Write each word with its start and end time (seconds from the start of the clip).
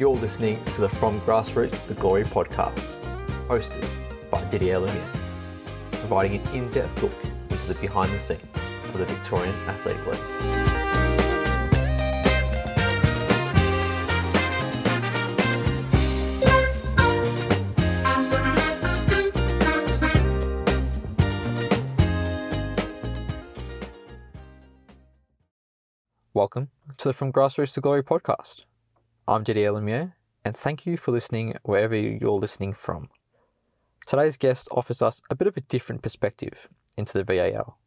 You're 0.00 0.16
listening 0.16 0.64
to 0.64 0.80
the 0.80 0.88
From 0.88 1.20
Grassroots 1.20 1.86
to 1.86 1.92
Glory 1.92 2.24
podcast, 2.24 2.88
hosted 3.48 3.86
by 4.30 4.42
Didier 4.44 4.78
Lumiere, 4.78 5.04
providing 5.90 6.40
an 6.40 6.54
in 6.54 6.70
depth 6.70 7.02
look 7.02 7.12
into 7.50 7.66
the 7.66 7.74
behind 7.82 8.10
the 8.10 8.18
scenes 8.18 8.40
of 8.94 8.96
the 8.96 9.04
Victorian 9.04 9.54
Athletic 9.68 10.06
League. 10.06 10.18
Welcome 26.32 26.70
to 26.96 27.08
the 27.08 27.12
From 27.12 27.30
Grassroots 27.30 27.74
to 27.74 27.82
Glory 27.82 28.02
podcast. 28.02 28.64
I'm 29.30 29.44
Didier 29.44 29.70
Lumiere, 29.70 30.16
and 30.44 30.56
thank 30.56 30.86
you 30.86 30.96
for 30.96 31.12
listening 31.12 31.54
wherever 31.62 31.94
you're 31.94 32.32
listening 32.32 32.74
from. 32.74 33.10
Today's 34.04 34.36
guest 34.36 34.66
offers 34.72 35.00
us 35.00 35.22
a 35.30 35.36
bit 35.36 35.46
of 35.46 35.56
a 35.56 35.60
different 35.60 36.02
perspective 36.02 36.66
into 36.96 37.16
the 37.16 37.22
VAL. 37.22 37.78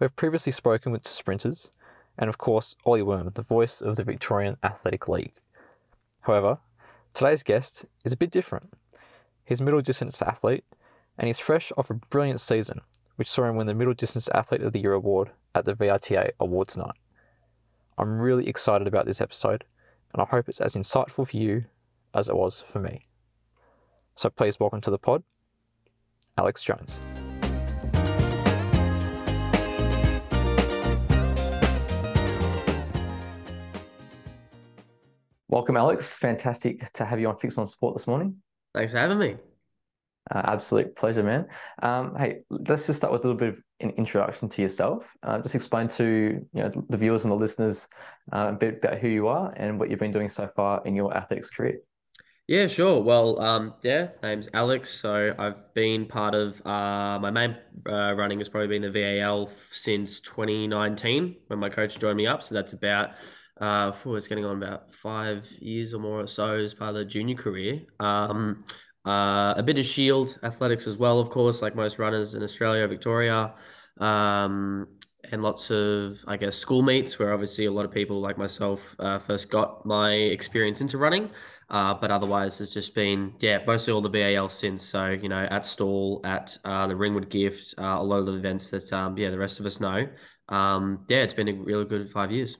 We've 0.00 0.16
previously 0.16 0.50
spoken 0.50 0.90
with 0.90 1.06
sprinters, 1.06 1.70
and 2.18 2.28
of 2.28 2.38
course, 2.38 2.74
Ollie 2.84 3.00
Worm, 3.00 3.30
the 3.32 3.42
voice 3.42 3.80
of 3.80 3.94
the 3.94 4.02
Victorian 4.02 4.56
Athletic 4.60 5.06
League. 5.06 5.34
However, 6.22 6.58
today's 7.14 7.44
guest 7.44 7.84
is 8.04 8.12
a 8.12 8.16
bit 8.16 8.32
different. 8.32 8.74
He's 9.44 9.60
a 9.60 9.64
middle 9.64 9.82
distance 9.82 10.20
athlete, 10.20 10.64
and 11.16 11.28
he's 11.28 11.38
fresh 11.38 11.70
off 11.78 11.90
a 11.90 11.94
brilliant 11.94 12.40
season, 12.40 12.80
which 13.14 13.30
saw 13.30 13.44
him 13.44 13.54
win 13.54 13.68
the 13.68 13.74
Middle 13.74 13.94
Distance 13.94 14.28
Athlete 14.34 14.62
of 14.62 14.72
the 14.72 14.80
Year 14.80 14.94
award 14.94 15.30
at 15.54 15.64
the 15.64 15.74
VRTA 15.74 16.32
Awards 16.40 16.76
Night. 16.76 16.96
I'm 17.96 18.18
really 18.18 18.48
excited 18.48 18.88
about 18.88 19.06
this 19.06 19.20
episode, 19.20 19.62
and 20.12 20.22
I 20.22 20.24
hope 20.24 20.48
it's 20.48 20.60
as 20.60 20.74
insightful 20.74 21.28
for 21.28 21.36
you 21.36 21.64
as 22.14 22.28
it 22.28 22.36
was 22.36 22.60
for 22.60 22.80
me. 22.80 23.06
So 24.16 24.30
please 24.30 24.58
welcome 24.58 24.80
to 24.82 24.90
the 24.90 24.98
pod, 24.98 25.22
Alex 26.36 26.62
Jones. 26.62 27.00
Welcome, 35.48 35.76
Alex. 35.76 36.14
Fantastic 36.14 36.92
to 36.92 37.04
have 37.04 37.18
you 37.18 37.28
on 37.28 37.36
Fix 37.36 37.58
on 37.58 37.66
Sport 37.66 37.96
this 37.96 38.06
morning. 38.06 38.36
Thanks 38.72 38.92
for 38.92 38.98
having 38.98 39.18
me. 39.18 39.36
Uh, 40.30 40.42
absolute 40.44 40.94
pleasure, 40.96 41.22
man. 41.22 41.46
Um, 41.82 42.14
hey, 42.16 42.40
let's 42.50 42.86
just 42.86 42.98
start 42.98 43.12
with 43.12 43.24
a 43.24 43.28
little 43.28 43.38
bit 43.38 43.48
of 43.50 43.62
an 43.80 43.90
introduction 43.90 44.48
to 44.50 44.62
yourself. 44.62 45.04
Uh, 45.22 45.40
just 45.40 45.54
explain 45.54 45.88
to 45.88 46.46
you 46.52 46.62
know 46.62 46.70
the 46.88 46.96
viewers 46.96 47.24
and 47.24 47.32
the 47.32 47.36
listeners 47.36 47.88
uh, 48.32 48.50
a 48.50 48.52
bit 48.52 48.80
about 48.82 48.98
who 48.98 49.08
you 49.08 49.28
are 49.28 49.52
and 49.56 49.78
what 49.78 49.90
you've 49.90 49.98
been 49.98 50.12
doing 50.12 50.28
so 50.28 50.46
far 50.46 50.82
in 50.84 50.94
your 50.94 51.16
athletics 51.16 51.50
career. 51.50 51.78
Yeah, 52.50 52.66
sure. 52.66 53.00
Well, 53.00 53.40
um, 53.40 53.74
yeah, 53.82 54.08
name's 54.24 54.48
Alex. 54.52 54.90
So 54.90 55.32
I've 55.38 55.72
been 55.72 56.06
part 56.06 56.34
of 56.34 56.60
uh, 56.66 57.18
my 57.20 57.30
main 57.30 57.56
uh, 57.88 58.12
running 58.14 58.38
has 58.38 58.48
probably 58.48 58.66
been 58.66 58.82
the 58.82 58.90
VAL 58.90 59.48
since 59.70 60.18
2019 60.18 61.36
when 61.46 61.58
my 61.60 61.70
coach 61.70 61.98
joined 61.98 62.16
me 62.16 62.26
up. 62.26 62.42
So 62.42 62.56
that's 62.56 62.72
about 62.72 63.10
uh, 63.60 63.92
for 63.92 64.18
it's 64.18 64.26
getting 64.26 64.44
on 64.44 64.56
about 64.56 64.92
five 64.92 65.46
years 65.60 65.94
or 65.94 66.00
more 66.00 66.20
or 66.20 66.26
so 66.26 66.56
as 66.56 66.74
part 66.74 66.90
of 66.90 66.96
the 66.96 67.04
junior 67.04 67.36
career. 67.36 67.82
Um, 68.00 68.64
uh, 69.06 69.54
a 69.56 69.62
bit 69.62 69.78
of 69.78 69.86
shield 69.86 70.38
athletics 70.42 70.86
as 70.86 70.96
well, 70.96 71.18
of 71.20 71.30
course, 71.30 71.62
like 71.62 71.74
most 71.74 71.98
runners 71.98 72.34
in 72.34 72.42
Australia, 72.42 72.86
Victoria, 72.86 73.54
um, 73.98 74.86
and 75.30 75.42
lots 75.42 75.70
of, 75.70 76.18
I 76.26 76.36
guess, 76.36 76.56
school 76.56 76.82
meets 76.82 77.18
where 77.18 77.32
obviously 77.32 77.66
a 77.66 77.72
lot 77.72 77.84
of 77.84 77.92
people 77.92 78.20
like 78.20 78.38
myself 78.38 78.96
uh, 78.98 79.18
first 79.18 79.50
got 79.50 79.84
my 79.84 80.12
experience 80.12 80.80
into 80.80 80.98
running. 80.98 81.30
Uh, 81.68 81.94
but 81.94 82.10
otherwise, 82.10 82.60
it's 82.60 82.72
just 82.72 82.94
been, 82.94 83.34
yeah, 83.38 83.58
mostly 83.66 83.92
all 83.92 84.00
the 84.00 84.08
VAL 84.08 84.48
since. 84.48 84.84
So, 84.84 85.10
you 85.10 85.28
know, 85.28 85.46
at 85.50 85.64
Stawell, 85.64 86.20
at 86.24 86.56
uh, 86.64 86.86
the 86.88 86.96
Ringwood 86.96 87.30
Gift, 87.30 87.74
uh, 87.78 87.98
a 88.00 88.02
lot 88.02 88.18
of 88.18 88.26
the 88.26 88.34
events 88.34 88.70
that, 88.70 88.92
um, 88.92 89.16
yeah, 89.16 89.30
the 89.30 89.38
rest 89.38 89.60
of 89.60 89.66
us 89.66 89.78
know. 89.78 90.08
Um, 90.48 91.04
yeah, 91.08 91.18
it's 91.18 91.34
been 91.34 91.48
a 91.48 91.52
really 91.52 91.84
good 91.84 92.10
five 92.10 92.32
years. 92.32 92.56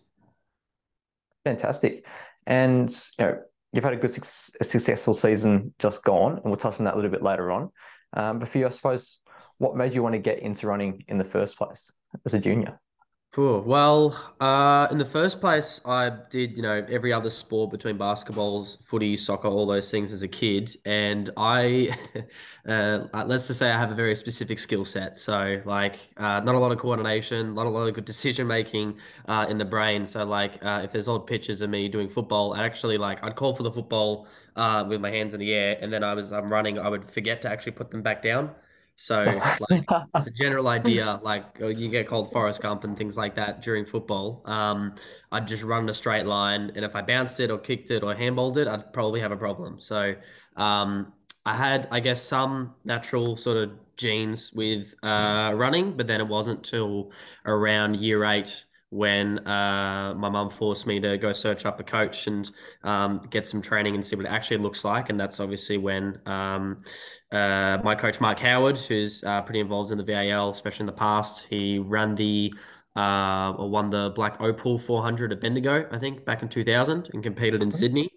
Fantastic. 1.44 2.04
And, 2.46 2.90
you 3.18 3.24
know, 3.24 3.38
you've 3.72 3.84
had 3.84 3.92
a 3.92 3.96
good, 3.96 4.12
successful 4.12 5.14
season 5.14 5.74
just 5.78 6.02
gone, 6.02 6.32
and 6.32 6.44
we'll 6.44 6.56
touch 6.56 6.78
on 6.78 6.84
that 6.84 6.94
a 6.94 6.96
little 6.96 7.10
bit 7.10 7.22
later 7.22 7.50
on. 7.50 7.70
Um, 8.12 8.38
but 8.40 8.48
for 8.48 8.58
you, 8.58 8.66
I 8.66 8.70
suppose, 8.70 9.18
what 9.58 9.76
made 9.76 9.94
you 9.94 10.02
want 10.02 10.14
to 10.14 10.18
get 10.18 10.40
into 10.40 10.66
running 10.66 11.04
in 11.08 11.18
the 11.18 11.24
first 11.24 11.56
place 11.56 11.92
as 12.26 12.34
a 12.34 12.38
junior? 12.38 12.80
Cool. 13.32 13.62
Well, 13.62 14.16
uh, 14.40 14.88
in 14.90 14.98
the 14.98 15.04
first 15.04 15.40
place, 15.40 15.80
I 15.84 16.10
did, 16.30 16.56
you 16.56 16.64
know, 16.64 16.84
every 16.90 17.12
other 17.12 17.30
sport 17.30 17.70
between 17.70 17.96
basketballs, 17.96 18.82
footy, 18.82 19.16
soccer, 19.16 19.46
all 19.46 19.66
those 19.68 19.88
things 19.88 20.12
as 20.12 20.24
a 20.24 20.28
kid. 20.28 20.74
And 20.84 21.30
I, 21.36 21.96
uh, 22.68 23.06
let's 23.26 23.46
just 23.46 23.60
say 23.60 23.70
I 23.70 23.78
have 23.78 23.92
a 23.92 23.94
very 23.94 24.16
specific 24.16 24.58
skill 24.58 24.84
set. 24.84 25.16
So, 25.16 25.62
like, 25.64 25.94
uh, 26.16 26.40
not 26.40 26.56
a 26.56 26.58
lot 26.58 26.72
of 26.72 26.78
coordination, 26.80 27.54
not 27.54 27.66
a 27.66 27.68
lot 27.68 27.86
of 27.86 27.94
good 27.94 28.04
decision 28.14 28.48
making 28.48 28.98
uh, 29.28 29.46
in 29.48 29.58
the 29.58 29.64
brain. 29.64 30.06
So, 30.06 30.24
like, 30.24 30.58
uh, 30.64 30.80
if 30.82 30.90
there's 30.90 31.06
old 31.06 31.28
pictures 31.28 31.60
of 31.60 31.70
me 31.70 31.88
doing 31.88 32.08
football, 32.08 32.54
I'd 32.54 32.64
actually, 32.64 32.98
like, 32.98 33.22
I'd 33.22 33.36
call 33.36 33.54
for 33.54 33.62
the 33.62 33.70
football 33.70 34.26
uh, 34.56 34.84
with 34.88 35.00
my 35.00 35.10
hands 35.10 35.34
in 35.34 35.40
the 35.40 35.52
air. 35.52 35.78
And 35.80 35.92
then 35.92 36.02
I 36.02 36.14
was, 36.14 36.32
I'm 36.32 36.52
running, 36.52 36.80
I 36.80 36.88
would 36.88 37.08
forget 37.08 37.42
to 37.42 37.48
actually 37.48 37.72
put 37.72 37.92
them 37.92 38.02
back 38.02 38.22
down. 38.22 38.50
So, 39.00 39.24
like, 39.70 39.86
it's 40.14 40.26
a 40.26 40.30
general 40.30 40.68
idea. 40.68 41.18
Like, 41.22 41.58
oh, 41.62 41.68
you 41.68 41.88
get 41.88 42.06
called 42.06 42.30
Forrest 42.32 42.60
Gump 42.60 42.84
and 42.84 42.98
things 42.98 43.16
like 43.16 43.34
that 43.36 43.62
during 43.62 43.86
football. 43.86 44.42
Um, 44.44 44.94
I'd 45.32 45.48
just 45.48 45.62
run 45.62 45.88
a 45.88 45.94
straight 45.94 46.26
line, 46.26 46.70
and 46.76 46.84
if 46.84 46.94
I 46.94 47.00
bounced 47.00 47.40
it 47.40 47.50
or 47.50 47.56
kicked 47.56 47.90
it 47.90 48.02
or 48.02 48.14
handballed 48.14 48.58
it, 48.58 48.68
I'd 48.68 48.92
probably 48.92 49.20
have 49.20 49.32
a 49.32 49.38
problem. 49.38 49.80
So, 49.80 50.14
um, 50.56 51.14
I 51.46 51.56
had, 51.56 51.88
I 51.90 52.00
guess, 52.00 52.22
some 52.22 52.74
natural 52.84 53.38
sort 53.38 53.56
of 53.56 53.70
genes 53.96 54.52
with 54.52 54.94
uh, 55.02 55.52
running, 55.54 55.96
but 55.96 56.06
then 56.06 56.20
it 56.20 56.28
wasn't 56.28 56.62
till 56.62 57.10
around 57.46 57.96
year 57.96 58.22
eight 58.26 58.66
when 58.90 59.38
uh, 59.46 60.14
my 60.14 60.28
mum 60.28 60.50
forced 60.50 60.86
me 60.86 60.98
to 61.00 61.16
go 61.16 61.32
search 61.32 61.64
up 61.64 61.78
a 61.78 61.84
coach 61.84 62.26
and 62.26 62.50
um, 62.82 63.20
get 63.30 63.46
some 63.46 63.62
training 63.62 63.94
and 63.94 64.04
see 64.04 64.16
what 64.16 64.26
it 64.26 64.28
actually 64.28 64.58
looks 64.58 64.84
like. 64.84 65.10
And 65.10 65.18
that's 65.18 65.38
obviously 65.38 65.78
when 65.78 66.20
um, 66.26 66.78
uh, 67.30 67.78
my 67.84 67.94
coach, 67.94 68.20
Mark 68.20 68.40
Howard, 68.40 68.78
who's 68.78 69.22
uh, 69.24 69.42
pretty 69.42 69.60
involved 69.60 69.92
in 69.92 69.98
the 69.98 70.04
VAL, 70.04 70.50
especially 70.50 70.82
in 70.82 70.86
the 70.86 70.92
past, 70.92 71.46
he 71.48 71.78
ran 71.78 72.16
the 72.16 72.52
uh, 72.96 73.52
or 73.52 73.70
won 73.70 73.90
the 73.90 74.12
Black 74.16 74.40
Opal 74.40 74.76
400 74.76 75.32
at 75.32 75.40
Bendigo, 75.40 75.86
I 75.92 75.98
think, 75.98 76.24
back 76.24 76.42
in 76.42 76.48
2000 76.48 77.10
and 77.12 77.22
competed 77.22 77.62
in 77.62 77.70
Sydney. 77.70 78.10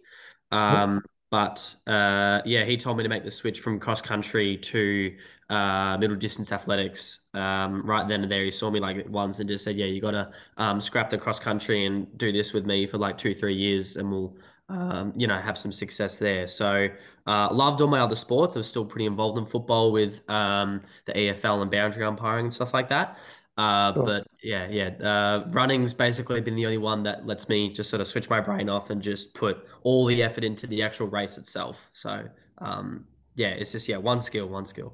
Um, 0.51 1.03
but 1.29 1.75
uh, 1.87 2.41
yeah, 2.45 2.65
he 2.65 2.77
told 2.77 2.97
me 2.97 3.03
to 3.03 3.09
make 3.09 3.23
the 3.23 3.31
switch 3.31 3.59
from 3.59 3.79
cross 3.79 4.01
country 4.01 4.57
to 4.57 5.15
uh, 5.49 5.97
middle 5.99 6.15
distance 6.15 6.51
athletics. 6.51 7.19
Um, 7.33 7.85
right 7.85 8.07
then 8.07 8.21
and 8.21 8.31
there, 8.31 8.43
he 8.43 8.51
saw 8.51 8.69
me 8.69 8.79
like 8.79 9.05
once 9.09 9.39
and 9.39 9.49
just 9.49 9.63
said, 9.63 9.75
"Yeah, 9.75 9.85
you 9.85 10.01
got 10.01 10.11
to 10.11 10.31
um, 10.57 10.79
scrap 10.79 11.09
the 11.09 11.17
cross 11.17 11.39
country 11.39 11.85
and 11.85 12.07
do 12.17 12.31
this 12.31 12.53
with 12.53 12.65
me 12.65 12.85
for 12.85 12.97
like 12.97 13.17
two, 13.17 13.33
three 13.33 13.55
years, 13.55 13.95
and 13.95 14.11
we'll, 14.11 14.37
um, 14.69 15.13
you 15.15 15.25
know, 15.27 15.37
have 15.37 15.57
some 15.57 15.71
success 15.71 16.19
there." 16.19 16.47
So, 16.47 16.87
uh, 17.25 17.51
loved 17.51 17.81
all 17.81 17.87
my 17.87 18.01
other 18.01 18.15
sports. 18.15 18.55
I 18.55 18.59
was 18.59 18.67
still 18.67 18.85
pretty 18.85 19.05
involved 19.05 19.37
in 19.39 19.45
football 19.45 19.91
with 19.91 20.21
um, 20.29 20.81
the 21.05 21.13
EFL 21.13 21.61
and 21.63 21.71
boundary 21.71 22.03
umpiring 22.03 22.45
and 22.45 22.53
stuff 22.53 22.73
like 22.73 22.89
that. 22.89 23.17
Uh, 23.57 23.93
sure. 23.93 24.03
But 24.03 24.27
yeah, 24.43 24.67
yeah, 24.67 24.89
uh, 25.03 25.45
running's 25.51 25.93
basically 25.93 26.41
been 26.41 26.55
the 26.55 26.65
only 26.65 26.79
one 26.79 27.03
that 27.03 27.25
lets 27.25 27.47
me 27.49 27.71
just 27.71 27.89
sort 27.89 28.01
of 28.01 28.07
switch 28.07 28.29
my 28.29 28.39
brain 28.39 28.67
off 28.67 28.89
and 28.89 29.01
just 29.01 29.33
put 29.35 29.67
all 29.83 30.05
the 30.05 30.23
effort 30.23 30.43
into 30.43 30.65
the 30.65 30.81
actual 30.81 31.07
race 31.07 31.37
itself. 31.37 31.89
So 31.93 32.23
um, 32.59 33.05
yeah, 33.35 33.49
it's 33.49 33.71
just 33.71 33.87
yeah, 33.87 33.97
one 33.97 34.19
skill, 34.19 34.47
one 34.47 34.65
skill. 34.65 34.93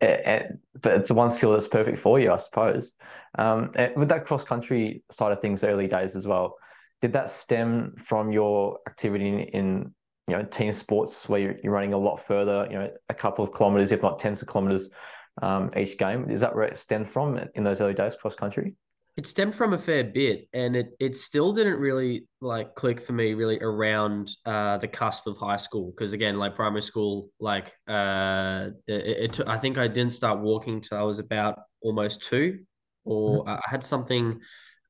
And, 0.00 0.58
but 0.82 0.92
it's 0.94 1.10
one 1.10 1.30
skill 1.30 1.52
that's 1.52 1.68
perfect 1.68 1.98
for 1.98 2.18
you, 2.18 2.32
I 2.32 2.36
suppose. 2.38 2.92
Um, 3.38 3.72
with 3.96 4.08
that 4.08 4.24
cross 4.24 4.44
country 4.44 5.02
side 5.10 5.32
of 5.32 5.40
things, 5.40 5.64
early 5.64 5.86
days 5.86 6.16
as 6.16 6.26
well, 6.26 6.56
did 7.00 7.12
that 7.12 7.30
stem 7.30 7.94
from 7.96 8.32
your 8.32 8.78
activity 8.86 9.28
in, 9.28 9.38
in 9.40 9.94
you 10.28 10.36
know 10.36 10.42
team 10.44 10.72
sports 10.72 11.28
where 11.28 11.40
you're, 11.40 11.54
you're 11.62 11.72
running 11.72 11.92
a 11.92 11.98
lot 11.98 12.24
further, 12.24 12.66
you 12.70 12.78
know, 12.78 12.90
a 13.08 13.14
couple 13.14 13.44
of 13.44 13.52
kilometers, 13.52 13.92
if 13.92 14.02
not 14.02 14.18
tens 14.18 14.42
of 14.42 14.48
kilometers 14.48 14.88
um, 15.42 15.70
each 15.76 15.98
game. 15.98 16.30
Is 16.30 16.40
that 16.40 16.54
where 16.54 16.64
it 16.64 16.76
stemmed 16.76 17.10
from 17.10 17.40
in 17.54 17.64
those 17.64 17.80
early 17.80 17.94
days, 17.94 18.16
cross 18.16 18.34
country? 18.34 18.74
It 19.16 19.26
stemmed 19.26 19.54
from 19.54 19.72
a 19.72 19.78
fair 19.78 20.04
bit, 20.04 20.48
and 20.52 20.76
it 20.76 20.92
it 20.98 21.16
still 21.16 21.52
didn't 21.52 21.78
really 21.78 22.26
like 22.40 22.74
click 22.74 23.00
for 23.00 23.12
me 23.12 23.34
really 23.34 23.58
around 23.60 24.30
uh, 24.46 24.78
the 24.78 24.88
cusp 24.88 25.26
of 25.26 25.36
high 25.36 25.56
school 25.56 25.92
because 25.94 26.12
again, 26.12 26.38
like 26.38 26.54
primary 26.54 26.82
school, 26.82 27.30
like 27.40 27.74
uh, 27.88 28.68
it, 28.86 29.38
it 29.38 29.40
I 29.46 29.58
think 29.58 29.78
I 29.78 29.88
didn't 29.88 30.12
start 30.12 30.40
walking 30.40 30.80
till 30.80 30.98
I 30.98 31.02
was 31.02 31.18
about 31.18 31.58
almost 31.82 32.22
two, 32.22 32.60
or 33.04 33.44
mm-hmm. 33.44 33.50
I 33.50 33.60
had 33.66 33.84
something. 33.84 34.40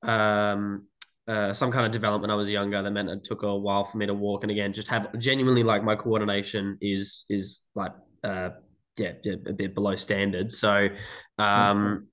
Um, 0.03 0.87
uh, 1.29 1.55
some 1.55 1.71
kind 1.71 1.87
of 1.87 1.93
development. 1.93 2.33
I 2.33 2.35
was 2.35 2.51
younger. 2.51 2.83
That 2.83 2.91
meant 2.91 3.09
it 3.09 3.23
took 3.23 3.45
a 3.45 3.57
while 3.57 3.85
for 3.85 3.99
me 3.99 4.07
to 4.07 4.15
walk. 4.15 4.43
And 4.43 4.51
again, 4.51 4.73
just 4.73 4.89
have 4.89 5.17
genuinely 5.17 5.63
like 5.63 5.85
my 5.85 5.95
coordination 5.95 6.77
is 6.81 7.25
is 7.29 7.61
like 7.77 7.93
uh, 8.25 8.51
yeah, 8.97 9.13
a 9.47 9.53
bit 9.53 9.75
below 9.75 9.97
standard. 9.97 10.53
So, 10.53 10.89
um, 11.39 12.09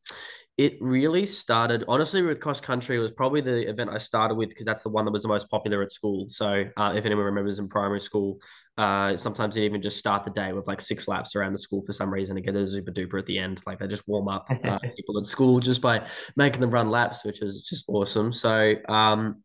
It 0.58 0.78
really 0.82 1.28
started 1.28 1.86
honestly 1.88 2.24
with 2.24 2.40
cross 2.40 2.60
country. 2.60 2.98
It 2.98 3.00
was 3.00 3.12
probably 3.12 3.42
the 3.42 3.70
event 3.70 3.92
I 3.92 4.00
started 4.00 4.36
with 4.36 4.50
because 4.50 4.66
that's 4.66 4.82
the 4.82 4.90
one 4.90 5.06
that 5.06 5.12
was 5.12 5.22
the 5.22 5.28
most 5.28 5.52
popular 5.52 5.84
at 5.84 5.92
school. 5.92 6.26
So 6.30 6.64
uh, 6.76 6.94
if 6.96 7.06
anyone 7.06 7.26
remembers 7.26 7.60
in 7.60 7.68
primary 7.68 8.00
school, 8.00 8.40
uh, 8.76 9.16
sometimes 9.18 9.56
you 9.56 9.64
even 9.64 9.84
just 9.84 10.00
start 10.00 10.26
the 10.26 10.32
day 10.32 10.54
with 10.54 10.68
like 10.68 10.82
six 10.82 11.08
laps 11.08 11.36
around 11.36 11.54
the 11.54 11.60
school 11.60 11.84
for 11.84 11.94
some 11.94 12.12
reason 12.12 12.36
to 12.36 12.42
get 12.42 12.56
a 12.56 12.68
super 12.68 12.92
duper 12.92 13.20
at 13.20 13.28
the 13.28 13.38
end. 13.38 13.62
Like 13.68 13.78
they 13.78 13.86
just 13.86 14.08
warm 14.08 14.30
up 14.30 14.48
uh, 14.50 14.80
people 14.96 15.20
at 15.20 15.28
school 15.28 15.60
just 15.60 15.80
by 15.80 16.08
making 16.36 16.62
them 16.62 16.72
run 16.72 16.90
laps, 16.90 17.24
which 17.24 17.44
is 17.44 17.62
just 17.62 17.86
awesome. 17.88 18.34
So 18.34 18.74
um, 18.90 19.44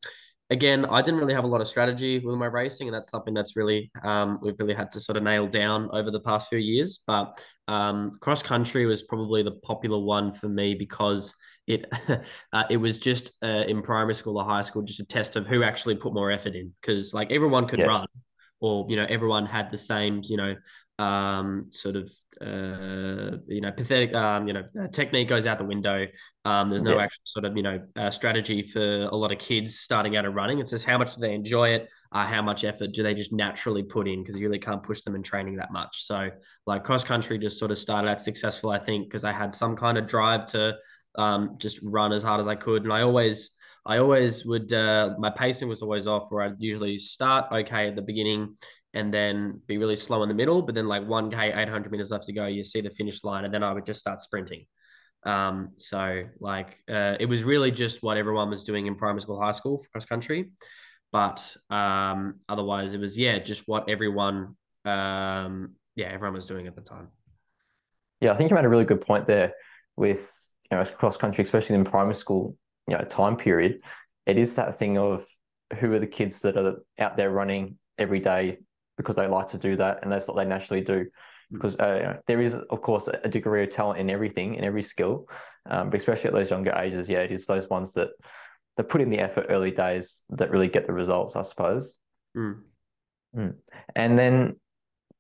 again, 0.53 0.85
I 0.85 1.01
didn't 1.01 1.19
really 1.19 1.35
have 1.35 1.45
a 1.45 1.49
lot 1.49 1.63
of 1.63 1.67
strategy 1.67 2.19
with 2.19 2.37
my 2.37 2.47
racing, 2.47 2.87
and 2.87 2.95
that's 2.95 3.11
something 3.11 3.33
that's 3.33 3.57
really 3.57 3.91
um, 4.05 4.39
we've 4.43 4.59
really 4.61 4.75
had 4.75 4.91
to 4.93 5.01
sort 5.01 5.17
of 5.17 5.23
nail 5.23 5.47
down 5.49 5.89
over 5.93 6.11
the 6.11 6.21
past 6.21 6.49
few 6.49 6.59
years. 6.59 7.01
But 7.07 7.43
um, 7.69 8.13
cross 8.21 8.43
country 8.43 8.85
was 8.85 9.03
probably 9.03 9.43
the 9.43 9.53
popular 9.63 9.99
one 9.99 10.33
for 10.33 10.49
me 10.49 10.75
because 10.75 11.35
it 11.67 11.87
uh, 12.53 12.65
it 12.69 12.77
was 12.77 12.99
just 12.99 13.33
uh, 13.43 13.65
in 13.67 13.83
primary 13.83 14.15
school 14.15 14.39
or 14.39 14.45
high 14.45 14.63
school 14.63 14.83
just 14.83 15.01
a 15.01 15.05
test 15.05 15.37
of 15.37 15.47
who 15.47 15.63
actually 15.63 15.97
put 15.97 16.13
more 16.13 16.31
effort 16.31 16.55
in 16.55 16.73
because 16.81 17.15
like 17.15 17.33
everyone 17.33 17.67
could 17.67 17.79
yes. 17.79 17.89
run 17.89 18.07
or 18.61 18.87
you 18.89 18.97
know 18.97 19.07
everyone 19.09 19.47
had 19.47 19.71
the 19.71 19.79
same 19.79 20.21
you 20.25 20.37
know 20.37 20.55
um, 21.03 21.67
sort 21.71 21.97
of 21.97 22.13
uh, 22.41 23.37
you 23.49 23.61
know 23.61 23.73
pathetic 23.77 24.15
um, 24.15 24.47
you 24.47 24.55
know 24.55 24.63
technique 24.93 25.29
goes 25.29 25.47
out 25.47 25.59
the 25.59 25.65
window. 25.65 26.07
Um, 26.45 26.71
there's 26.71 26.83
no 26.83 26.97
yeah. 26.97 27.05
actual 27.05 27.23
sort 27.25 27.45
of 27.45 27.57
you 27.57 27.63
know 27.63 27.81
uh, 27.97 28.11
strategy 28.11 28.63
for 28.63 29.05
a 29.05 29.15
lot 29.15 29.33
of 29.33 29.39
kids 29.39 29.79
starting 29.79 30.17
out 30.17 30.25
of 30.25 30.35
running. 30.35 30.61
It's 30.61 30.71
just 30.71 30.85
how 30.85 30.99
much 30.99 31.15
do 31.15 31.21
they 31.21 31.35
enjoy 31.35 31.71
it? 31.71 31.89
Uh, 32.13 32.27
how 32.27 32.43
much 32.43 32.65
effort 32.65 32.93
do 32.93 33.03
they 33.03 33.15
just 33.15 33.33
naturally 33.33 33.83
put 33.83 34.07
in? 34.07 34.23
Because 34.23 34.39
you 34.39 34.47
really 34.47 34.61
can't 34.61 34.83
push 34.83 35.03
them 35.03 35.17
in 35.17 35.23
training 35.23 35.57
that 35.57 35.73
much. 35.73 36.05
So 36.05 36.31
like 36.67 36.85
cross 36.85 37.03
country 37.03 37.39
just 37.39 37.59
sort 37.59 37.73
of 37.73 37.79
started 37.79 38.09
out 38.09 38.21
successful, 38.21 38.71
I 38.71 38.79
think, 38.79 39.09
because 39.09 39.25
I 39.25 39.33
had 39.33 39.53
some 39.53 39.77
kind 39.77 39.99
of 39.99 40.07
drive 40.07 40.47
to 40.49 40.77
um, 41.17 41.57
just 41.59 41.81
run 41.83 42.13
as 42.13 42.23
hard 42.23 42.41
as 42.41 42.47
I 42.47 42.55
could, 42.55 42.85
and 42.85 42.93
I 42.93 43.03
always. 43.03 43.51
I 43.85 43.99
always 43.99 44.47
would. 44.47 44.73
Uh, 44.73 45.17
my 45.19 45.31
pacing 45.31 45.69
was 45.69 45.83
always 45.83 46.07
off, 46.07 46.31
where 46.31 46.45
I'd 46.45 46.61
usually 46.61 46.99
start 46.99 47.51
okay 47.51 47.89
at 47.89 47.97
the 47.97 48.03
beginning, 48.03 48.55
and 48.95 49.13
then 49.13 49.61
be 49.67 49.79
really 49.79 49.97
slow 49.97 50.23
in 50.23 50.29
the 50.29 50.35
middle. 50.35 50.63
But 50.63 50.75
then 50.75 50.87
like 50.87 51.03
1K, 51.03 51.57
800 51.57 51.91
meters 51.91 52.11
left 52.11 52.27
to 52.27 52.33
go, 52.33 52.47
you 52.47 52.65
see 52.65 52.81
the 52.81 52.91
finish 52.91 53.25
line, 53.25 53.45
and 53.45 53.53
then 53.53 53.63
I 53.63 53.73
would 53.73 53.87
just 53.87 54.01
start 54.01 54.21
sprinting. 54.21 54.67
Um, 55.25 55.71
so 55.77 56.25
like 56.41 56.79
uh, 56.91 57.17
it 57.21 57.27
was 57.27 57.45
really 57.45 57.71
just 57.71 58.03
what 58.03 58.17
everyone 58.17 58.51
was 58.51 58.63
doing 58.63 58.87
in 58.87 58.95
primary 58.95 59.23
school, 59.23 59.41
high 59.41 59.53
school 59.53 59.85
cross 59.93 60.05
country. 60.05 60.51
But 61.13 61.55
um, 61.71 62.41
otherwise, 62.49 62.95
it 62.95 63.01
was 63.01 63.17
yeah, 63.17 63.39
just 63.39 63.65
what 63.67 63.89
everyone 63.89 64.57
um, 64.85 65.75
yeah 65.95 66.07
everyone 66.07 66.35
was 66.35 66.47
doing 66.47 66.67
at 66.67 66.75
the 66.75 66.81
time. 66.81 67.09
Yeah, 68.21 68.33
I 68.33 68.37
think 68.37 68.51
you 68.51 68.57
made 68.57 68.65
a 68.65 68.69
really 68.69 68.85
good 68.85 69.01
point 69.01 69.27
there 69.27 69.53
with 69.97 70.33
you 70.71 70.77
know 70.77 70.85
cross 70.85 71.17
country, 71.17 71.45
especially 71.45 71.77
in 71.77 71.85
primary 71.85 72.15
school, 72.15 72.57
you 72.89 72.97
know 72.97 73.05
time 73.05 73.37
period. 73.37 73.81
It 74.27 74.39
is 74.39 74.55
that 74.57 74.79
thing 74.79 74.99
of 74.99 75.27
who 75.79 75.93
are 75.93 75.99
the 75.99 76.07
kids 76.07 76.41
that 76.41 76.57
are 76.57 76.77
out 76.99 77.17
there 77.17 77.31
running 77.31 77.79
every 77.99 78.21
day 78.21 78.59
because 78.97 79.17
they 79.17 79.27
like 79.27 79.49
to 79.49 79.59
do 79.59 79.77
that 79.77 80.01
and 80.03 80.13
that's 80.13 80.29
what 80.29 80.37
they 80.37 80.45
naturally 80.45 80.83
do. 80.83 81.07
Hmm. 81.51 81.57
Because 81.57 81.77
uh, 81.79 82.19
there 82.27 82.41
is, 82.41 82.55
of 82.55 82.83
course, 82.83 83.09
a 83.09 83.29
degree 83.29 83.63
of 83.63 83.71
talent 83.71 84.01
in 84.01 84.11
everything, 84.11 84.55
in 84.55 84.65
every 84.65 84.83
skill, 84.83 85.27
um, 85.69 85.91
but 85.91 86.01
especially 86.01 86.29
at 86.29 86.35
those 86.35 86.51
younger 86.51 86.73
ages, 86.73 87.09
yeah, 87.09 87.21
it 87.21 87.31
is 87.31 87.47
those 87.47 87.69
ones 87.69 87.93
that 87.93 88.11
that 88.77 88.89
put 88.89 89.03
in 89.03 89.11
the 89.11 89.19
effort 89.19 89.47
early 89.51 89.71
days 89.71 90.25
that 90.31 90.51
really 90.51 90.69
get 90.69 90.87
the 90.87 90.93
results, 90.95 91.37
I 91.37 91.43
suppose. 91.43 91.99
Mm. 92.35 92.61
Mm. 93.37 93.55
And 93.95 94.19
then 94.19 94.57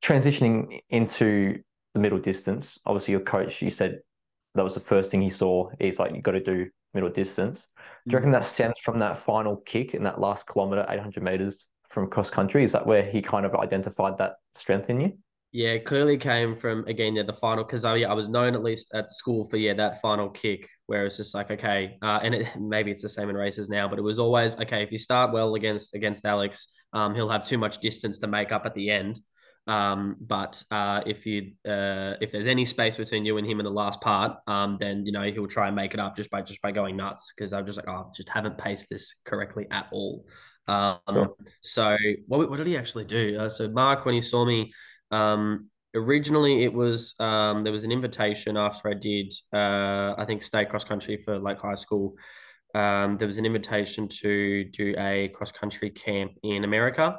transitioning 0.02 0.80
into 0.88 1.60
the 1.92 2.00
middle 2.00 2.18
distance, 2.18 2.78
obviously 2.86 3.12
your 3.12 3.20
coach, 3.20 3.60
you 3.60 3.68
said 3.68 4.00
that 4.54 4.64
was 4.64 4.74
the 4.74 4.80
first 4.80 5.10
thing 5.10 5.20
he 5.20 5.28
saw. 5.28 5.68
He's 5.78 5.98
like, 5.98 6.14
you've 6.14 6.22
got 6.22 6.32
to 6.32 6.42
do 6.42 6.68
middle 6.94 7.10
distance. 7.10 7.68
Do 8.06 8.12
you 8.12 8.16
reckon 8.16 8.30
hmm. 8.30 8.34
that 8.34 8.44
stems 8.44 8.78
from 8.82 8.98
that 9.00 9.18
final 9.18 9.56
kick 9.56 9.94
in 9.94 10.04
that 10.04 10.20
last 10.20 10.46
kilometer, 10.46 10.86
800 10.88 11.22
meters 11.22 11.66
from 11.92 12.08
cross 12.08 12.30
country? 12.30 12.64
Is 12.64 12.72
that 12.72 12.86
where 12.86 13.02
he 13.02 13.20
kind 13.20 13.44
of 13.44 13.54
identified 13.54 14.18
that 14.18 14.36
strength 14.54 14.90
in 14.90 15.00
you? 15.00 15.12
Yeah, 15.54 15.76
clearly 15.76 16.16
came 16.16 16.56
from 16.56 16.86
again, 16.86 17.14
yeah, 17.14 17.24
the 17.24 17.34
final 17.34 17.62
because 17.62 17.84
I, 17.84 18.00
I 18.00 18.14
was 18.14 18.30
known 18.30 18.54
at 18.54 18.62
least 18.62 18.90
at 18.94 19.10
school 19.10 19.44
for 19.44 19.58
yeah 19.58 19.74
that 19.74 20.00
final 20.00 20.30
kick 20.30 20.66
where 20.86 21.04
it's 21.04 21.18
just 21.18 21.34
like 21.34 21.50
okay, 21.50 21.98
uh, 22.00 22.20
and 22.22 22.34
it, 22.34 22.48
maybe 22.58 22.90
it's 22.90 23.02
the 23.02 23.08
same 23.08 23.28
in 23.28 23.36
races 23.36 23.68
now, 23.68 23.86
but 23.86 23.98
it 23.98 24.02
was 24.02 24.18
always 24.18 24.58
okay 24.58 24.82
if 24.82 24.90
you 24.90 24.96
start 24.96 25.32
well 25.32 25.54
against 25.54 25.94
against 25.94 26.24
Alex, 26.24 26.68
um, 26.94 27.14
he'll 27.14 27.28
have 27.28 27.46
too 27.46 27.58
much 27.58 27.78
distance 27.80 28.16
to 28.18 28.26
make 28.26 28.50
up 28.50 28.64
at 28.64 28.74
the 28.74 28.90
end. 28.90 29.20
Um, 29.66 30.16
but 30.20 30.60
uh, 30.70 31.02
if 31.06 31.26
you 31.26 31.52
uh, 31.68 32.14
if 32.22 32.32
there's 32.32 32.48
any 32.48 32.64
space 32.64 32.96
between 32.96 33.26
you 33.26 33.36
and 33.36 33.46
him 33.46 33.60
in 33.60 33.64
the 33.64 33.70
last 33.70 34.00
part, 34.00 34.38
um, 34.46 34.78
then 34.80 35.04
you 35.04 35.12
know 35.12 35.22
he'll 35.30 35.46
try 35.46 35.66
and 35.66 35.76
make 35.76 35.92
it 35.92 36.00
up 36.00 36.16
just 36.16 36.30
by 36.30 36.40
just 36.40 36.62
by 36.62 36.72
going 36.72 36.96
nuts 36.96 37.30
because 37.36 37.52
I'm 37.52 37.66
just 37.66 37.76
like 37.76 37.88
oh, 37.88 38.10
just 38.16 38.30
haven't 38.30 38.56
paced 38.56 38.88
this 38.88 39.14
correctly 39.26 39.66
at 39.70 39.86
all. 39.92 40.24
Um, 40.68 40.98
sure. 41.10 41.36
So 41.60 41.96
what, 42.26 42.48
what 42.50 42.56
did 42.56 42.66
he 42.66 42.76
actually 42.76 43.04
do? 43.04 43.36
Uh, 43.38 43.48
so 43.48 43.68
Mark, 43.68 44.04
when 44.04 44.14
he 44.14 44.20
saw 44.20 44.44
me, 44.44 44.72
um, 45.10 45.68
originally 45.94 46.64
it 46.64 46.72
was 46.72 47.14
um, 47.18 47.64
there 47.64 47.72
was 47.72 47.84
an 47.84 47.92
invitation 47.92 48.56
after 48.56 48.88
I 48.88 48.94
did 48.94 49.32
uh, 49.52 50.14
I 50.16 50.24
think 50.26 50.42
state 50.42 50.70
cross 50.70 50.84
country 50.84 51.16
for 51.16 51.38
like 51.38 51.58
high 51.58 51.74
school. 51.74 52.14
Um, 52.74 53.18
there 53.18 53.26
was 53.26 53.38
an 53.38 53.44
invitation 53.44 54.08
to 54.08 54.64
do 54.64 54.94
a 54.98 55.28
cross 55.34 55.52
country 55.52 55.90
camp 55.90 56.32
in 56.42 56.64
America. 56.64 57.18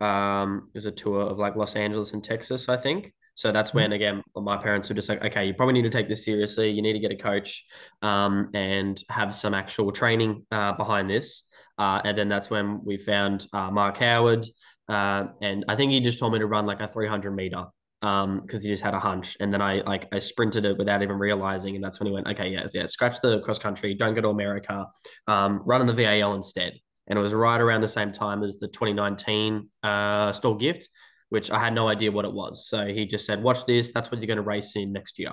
Um, 0.00 0.68
it 0.74 0.78
was 0.78 0.86
a 0.86 0.90
tour 0.90 1.22
of 1.22 1.38
like 1.38 1.56
Los 1.56 1.76
Angeles 1.76 2.12
and 2.12 2.22
Texas, 2.22 2.68
I 2.68 2.76
think. 2.76 3.14
So 3.36 3.52
that's 3.52 3.74
when, 3.74 3.86
mm-hmm. 3.86 3.92
again, 3.92 4.22
my 4.34 4.56
parents 4.56 4.88
were 4.88 4.94
just 4.94 5.10
like, 5.10 5.22
okay, 5.22 5.44
you 5.44 5.54
probably 5.54 5.74
need 5.74 5.82
to 5.82 5.90
take 5.90 6.08
this 6.08 6.24
seriously. 6.24 6.70
You 6.70 6.80
need 6.80 6.94
to 6.94 6.98
get 6.98 7.12
a 7.12 7.16
coach 7.16 7.64
um, 8.00 8.50
and 8.54 8.98
have 9.10 9.34
some 9.34 9.52
actual 9.52 9.92
training 9.92 10.46
uh, 10.50 10.72
behind 10.72 11.08
this. 11.08 11.42
Uh, 11.78 12.00
and 12.04 12.16
then 12.16 12.28
that's 12.28 12.50
when 12.50 12.80
we 12.84 12.96
found 12.96 13.46
uh, 13.52 13.70
Mark 13.70 13.98
Howard. 13.98 14.46
Uh, 14.88 15.26
and 15.42 15.64
I 15.68 15.76
think 15.76 15.92
he 15.92 16.00
just 16.00 16.18
told 16.18 16.32
me 16.32 16.38
to 16.38 16.46
run 16.46 16.66
like 16.66 16.80
a 16.80 16.88
300 16.88 17.32
meter 17.32 17.66
um 18.02 18.40
because 18.40 18.62
he 18.62 18.68
just 18.68 18.82
had 18.82 18.94
a 18.94 19.00
hunch. 19.00 19.36
And 19.40 19.52
then 19.52 19.62
i 19.62 19.80
like 19.80 20.06
i 20.12 20.18
sprinted 20.18 20.64
it 20.64 20.76
without 20.76 21.02
even 21.02 21.18
realizing 21.18 21.74
and 21.74 21.82
that's 21.82 21.98
when 21.98 22.06
he 22.06 22.12
went 22.12 22.28
okay 22.28 22.48
yeah 22.48 22.66
yeah 22.74 22.86
scratch 22.86 23.20
the 23.22 23.40
cross 23.40 23.58
country 23.58 23.94
don't 23.94 24.14
go 24.14 24.20
to 24.20 24.28
america 24.28 24.86
um 25.26 25.62
run 25.64 25.80
in 25.80 25.86
the 25.86 25.94
val 25.94 26.34
instead. 26.34 26.74
And 27.08 27.18
it 27.18 27.22
was 27.22 27.32
right 27.32 27.60
around 27.60 27.82
the 27.82 27.88
same 27.88 28.12
time 28.12 28.42
as 28.42 28.58
the 28.58 28.68
2019 28.68 29.68
uh 29.82 30.32
Stawell 30.32 30.58
gift 30.58 30.88
which 31.30 31.50
i 31.50 31.58
had 31.58 31.72
no 31.72 31.88
idea 31.88 32.12
what 32.12 32.24
it 32.24 32.32
was. 32.32 32.68
So 32.68 32.86
he 32.86 33.06
just 33.06 33.24
said 33.26 33.42
watch 33.42 33.64
this 33.64 33.92
that's 33.92 34.10
what 34.10 34.20
you're 34.20 34.26
going 34.26 34.36
to 34.36 34.42
race 34.42 34.76
in 34.76 34.92
next 34.92 35.18
year 35.18 35.32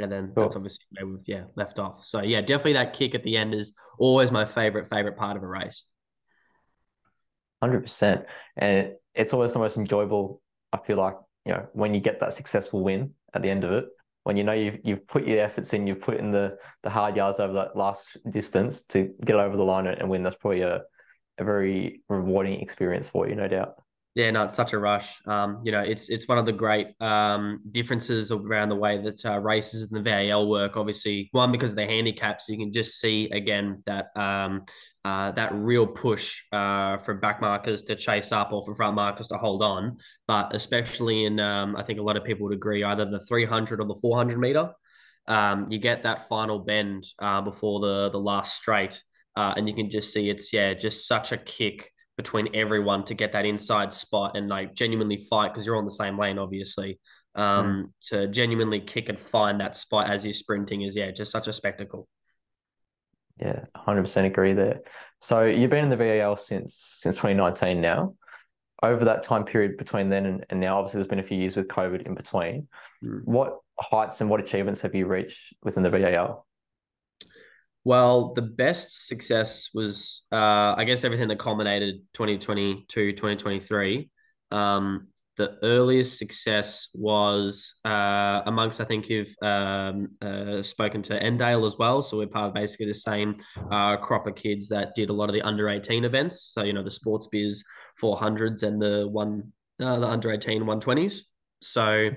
and 0.00 0.10
then 0.10 0.32
cool. 0.34 0.44
that's 0.44 0.56
obviously 0.56 0.84
where 0.92 1.06
we've 1.06 1.26
yeah 1.26 1.44
left 1.56 1.78
off. 1.78 2.04
So 2.04 2.22
yeah, 2.22 2.40
definitely 2.40 2.74
that 2.74 2.94
kick 2.94 3.14
at 3.14 3.22
the 3.22 3.36
end 3.36 3.54
is 3.54 3.74
always 3.98 4.30
my 4.30 4.44
favorite 4.44 4.88
favorite 4.88 5.16
part 5.16 5.36
of 5.36 5.42
a 5.42 5.46
race. 5.46 5.84
Hundred 7.62 7.82
percent, 7.82 8.24
and 8.56 8.92
it's 9.14 9.32
always 9.32 9.52
the 9.52 9.58
most 9.58 9.76
enjoyable. 9.76 10.40
I 10.72 10.78
feel 10.78 10.96
like 10.96 11.14
you 11.44 11.52
know 11.52 11.66
when 11.72 11.94
you 11.94 12.00
get 12.00 12.20
that 12.20 12.34
successful 12.34 12.82
win 12.82 13.12
at 13.34 13.42
the 13.42 13.50
end 13.50 13.64
of 13.64 13.72
it, 13.72 13.86
when 14.24 14.36
you 14.36 14.44
know 14.44 14.52
you've 14.52 14.78
you've 14.84 15.06
put 15.06 15.26
your 15.26 15.40
efforts 15.40 15.72
in, 15.74 15.86
you've 15.86 16.00
put 16.00 16.16
in 16.16 16.30
the 16.30 16.56
the 16.82 16.90
hard 16.90 17.16
yards 17.16 17.38
over 17.38 17.52
that 17.54 17.76
last 17.76 18.16
distance 18.30 18.82
to 18.90 19.12
get 19.24 19.36
over 19.36 19.56
the 19.56 19.62
line 19.62 19.86
and 19.86 20.08
win. 20.08 20.22
That's 20.22 20.36
probably 20.36 20.62
a 20.62 20.82
a 21.38 21.44
very 21.44 22.02
rewarding 22.08 22.60
experience 22.60 23.08
for 23.08 23.28
you, 23.28 23.34
no 23.34 23.48
doubt. 23.48 23.74
Yeah, 24.16 24.32
no, 24.32 24.42
it's 24.42 24.56
such 24.56 24.72
a 24.72 24.78
rush. 24.78 25.06
Um, 25.26 25.60
you 25.64 25.70
know, 25.70 25.82
it's 25.82 26.08
it's 26.08 26.26
one 26.26 26.36
of 26.36 26.44
the 26.44 26.52
great 26.52 26.88
um, 27.00 27.60
differences 27.70 28.32
around 28.32 28.68
the 28.68 28.74
way 28.74 29.00
that 29.00 29.24
uh, 29.24 29.38
races 29.38 29.84
in 29.84 29.90
the 29.94 30.02
VAL 30.02 30.48
work. 30.48 30.76
Obviously, 30.76 31.28
one 31.30 31.52
because 31.52 31.72
of 31.72 31.76
the 31.76 31.86
handicaps, 31.86 32.48
you 32.48 32.58
can 32.58 32.72
just 32.72 32.98
see 32.98 33.30
again 33.30 33.84
that 33.86 34.08
um, 34.16 34.64
uh, 35.04 35.30
that 35.32 35.54
real 35.54 35.86
push 35.86 36.42
uh, 36.50 36.96
for 36.98 37.14
back 37.14 37.40
markers 37.40 37.82
to 37.84 37.94
chase 37.94 38.32
up 38.32 38.52
or 38.52 38.64
for 38.64 38.74
front 38.74 38.96
markers 38.96 39.28
to 39.28 39.36
hold 39.36 39.62
on. 39.62 39.96
But 40.26 40.56
especially 40.56 41.26
in, 41.26 41.38
um, 41.38 41.76
I 41.76 41.84
think 41.84 42.00
a 42.00 42.02
lot 42.02 42.16
of 42.16 42.24
people 42.24 42.48
would 42.48 42.56
agree, 42.56 42.82
either 42.82 43.04
the 43.04 43.24
300 43.26 43.80
or 43.80 43.84
the 43.86 43.94
400 44.02 44.40
meter, 44.40 44.72
um, 45.28 45.68
you 45.70 45.78
get 45.78 46.02
that 46.02 46.28
final 46.28 46.58
bend 46.58 47.06
uh, 47.20 47.42
before 47.42 47.78
the 47.78 48.10
the 48.10 48.18
last 48.18 48.56
straight, 48.56 49.00
uh, 49.36 49.54
and 49.56 49.68
you 49.68 49.74
can 49.74 49.88
just 49.88 50.12
see 50.12 50.28
it's 50.30 50.52
yeah, 50.52 50.74
just 50.74 51.06
such 51.06 51.30
a 51.30 51.36
kick 51.36 51.92
between 52.20 52.54
everyone 52.54 53.02
to 53.02 53.14
get 53.14 53.32
that 53.32 53.46
inside 53.46 53.94
spot 53.94 54.36
and 54.36 54.46
like 54.46 54.74
genuinely 54.74 55.16
fight 55.16 55.48
because 55.48 55.64
you're 55.64 55.78
on 55.78 55.86
the 55.86 55.90
same 55.90 56.18
lane, 56.18 56.38
obviously. 56.38 57.00
Um, 57.34 57.46
mm. 57.46 58.08
to 58.08 58.28
genuinely 58.28 58.80
kick 58.80 59.08
and 59.08 59.18
find 59.18 59.60
that 59.60 59.74
spot 59.74 60.10
as 60.10 60.24
you're 60.24 60.34
sprinting 60.34 60.82
is 60.82 60.96
yeah, 60.96 61.12
just 61.12 61.32
such 61.32 61.48
a 61.48 61.52
spectacle. 61.52 62.08
Yeah, 63.40 63.64
hundred 63.74 64.02
percent 64.02 64.26
agree 64.26 64.52
there. 64.52 64.80
So 65.22 65.44
you've 65.44 65.70
been 65.70 65.84
in 65.84 65.88
the 65.88 65.96
VAL 65.96 66.36
since 66.36 66.74
since 67.00 67.16
2019 67.16 67.80
now. 67.80 68.14
Over 68.82 69.06
that 69.06 69.22
time 69.22 69.44
period 69.44 69.76
between 69.78 70.10
then 70.10 70.26
and, 70.26 70.44
and 70.50 70.60
now, 70.60 70.78
obviously 70.78 70.98
there's 70.98 71.08
been 71.08 71.20
a 71.20 71.22
few 71.22 71.38
years 71.38 71.56
with 71.56 71.68
COVID 71.68 72.06
in 72.06 72.14
between. 72.14 72.68
Mm. 73.02 73.24
What 73.24 73.60
heights 73.78 74.20
and 74.20 74.28
what 74.28 74.40
achievements 74.40 74.82
have 74.82 74.94
you 74.94 75.06
reached 75.06 75.54
within 75.62 75.82
the 75.82 75.90
VAL? 75.90 76.46
Well, 77.84 78.34
the 78.34 78.42
best 78.42 79.06
success 79.06 79.70
was, 79.72 80.22
uh, 80.30 80.74
I 80.76 80.84
guess, 80.84 81.02
everything 81.04 81.28
that 81.28 81.38
culminated 81.38 82.02
2022, 82.12 83.12
2023. 83.12 84.10
Um, 84.50 85.08
the 85.36 85.56
earliest 85.62 86.18
success 86.18 86.88
was 86.92 87.76
uh, 87.86 88.42
amongst, 88.44 88.82
I 88.82 88.84
think 88.84 89.08
you've 89.08 89.34
um, 89.40 90.08
uh, 90.20 90.60
spoken 90.60 91.00
to 91.02 91.18
Endale 91.18 91.66
as 91.66 91.78
well. 91.78 92.02
So 92.02 92.18
we're 92.18 92.26
part 92.26 92.48
of 92.48 92.54
basically 92.54 92.86
the 92.86 92.94
same 92.94 93.36
uh, 93.70 93.96
crop 93.96 94.26
of 94.26 94.34
kids 94.34 94.68
that 94.68 94.94
did 94.94 95.08
a 95.08 95.14
lot 95.14 95.30
of 95.30 95.34
the 95.34 95.40
under 95.40 95.70
18 95.70 96.04
events. 96.04 96.42
So, 96.52 96.62
you 96.62 96.74
know, 96.74 96.82
the 96.82 96.90
sports 96.90 97.28
biz 97.32 97.64
400s 98.02 98.62
and 98.62 98.82
the 98.82 99.08
one, 99.08 99.52
uh, 99.80 99.98
the 99.98 100.06
under 100.06 100.30
18 100.30 100.64
120s. 100.64 101.20
So 101.62 102.10